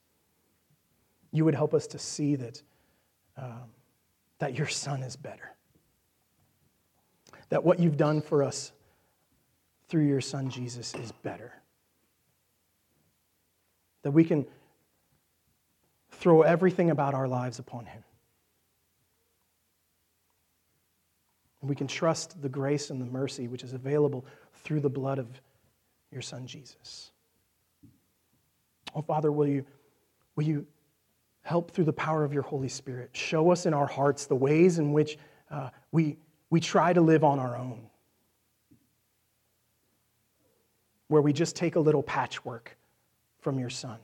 You 1.31 1.45
would 1.45 1.55
help 1.55 1.75
us 1.75 1.87
to 1.89 1.99
see 2.01 2.35
that, 2.35 2.61
um, 3.37 3.71
that 4.41 4.59
your 4.59 4.67
Son 4.67 5.05
is 5.05 5.15
better. 5.15 5.55
That 7.51 7.63
what 7.63 7.79
you've 7.79 7.97
done 7.97 8.21
for 8.21 8.43
us 8.43 8.73
through 9.89 10.07
your 10.09 10.21
Son 10.21 10.51
Jesus 10.51 10.93
is 10.97 11.13
better. 11.13 11.53
That 14.03 14.11
we 14.11 14.25
can 14.25 14.45
throw 16.23 16.43
everything 16.43 16.91
about 16.91 17.15
our 17.15 17.27
lives 17.27 17.59
upon 17.59 17.85
Him. 17.85 18.05
And 21.61 21.69
we 21.69 21.75
can 21.75 21.89
trust 21.89 22.41
the 22.41 22.49
grace 22.49 22.91
and 22.91 23.01
the 23.01 23.07
mercy 23.07 23.49
which 23.49 23.65
is 23.65 23.73
available 23.73 24.25
through 24.63 24.79
the 24.79 24.89
blood 24.89 25.19
of 25.19 25.27
your 26.13 26.23
Son 26.23 26.47
Jesus. 26.47 27.11
Oh, 28.95 29.03
Father, 29.03 29.33
will 29.33 29.49
you, 29.49 29.65
will 30.37 30.45
you 30.45 30.65
help 31.41 31.73
through 31.73 31.87
the 31.87 31.93
power 31.93 32.23
of 32.23 32.33
your 32.33 32.45
Holy 32.45 32.69
Spirit? 32.69 33.11
Show 33.15 33.51
us 33.51 33.67
in 33.67 33.75
our 33.75 33.89
hearts 33.89 34.27
the 34.27 34.37
ways 34.37 34.79
in 34.79 34.93
which 34.93 35.19
uh, 35.51 35.71
we, 35.91 36.19
we 36.51 36.61
try 36.61 36.93
to 36.93 37.01
live 37.01 37.25
on 37.25 37.41
our 37.41 37.57
own, 37.57 37.81
where 41.09 41.21
we 41.21 41.33
just 41.33 41.57
take 41.57 41.75
a 41.75 41.81
little 41.81 42.03
patchwork 42.05 42.77
from 43.41 43.59
your 43.59 43.71
Son. 43.71 43.99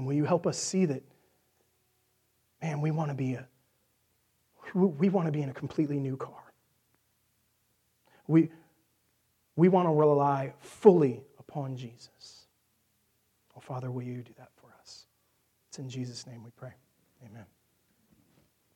And 0.00 0.06
will 0.06 0.14
you 0.14 0.24
help 0.24 0.46
us 0.46 0.56
see 0.56 0.86
that, 0.86 1.02
man, 2.62 2.80
we 2.80 2.90
want 2.90 3.10
to 3.10 3.14
be 3.14 3.34
a 3.34 3.46
we 4.72 5.10
want 5.10 5.26
to 5.26 5.30
be 5.30 5.42
in 5.42 5.50
a 5.50 5.52
completely 5.52 5.98
new 5.98 6.16
car. 6.16 6.42
We, 8.26 8.48
we 9.56 9.68
want 9.68 9.88
to 9.88 9.92
rely 9.92 10.54
fully 10.58 11.20
upon 11.38 11.76
Jesus. 11.76 12.46
Oh, 13.54 13.60
Father, 13.60 13.90
will 13.90 14.02
you 14.02 14.22
do 14.22 14.32
that 14.38 14.48
for 14.54 14.68
us? 14.80 15.04
It's 15.68 15.78
in 15.78 15.90
Jesus' 15.90 16.26
name 16.26 16.44
we 16.44 16.50
pray. 16.56 16.72
Amen. 17.26 17.44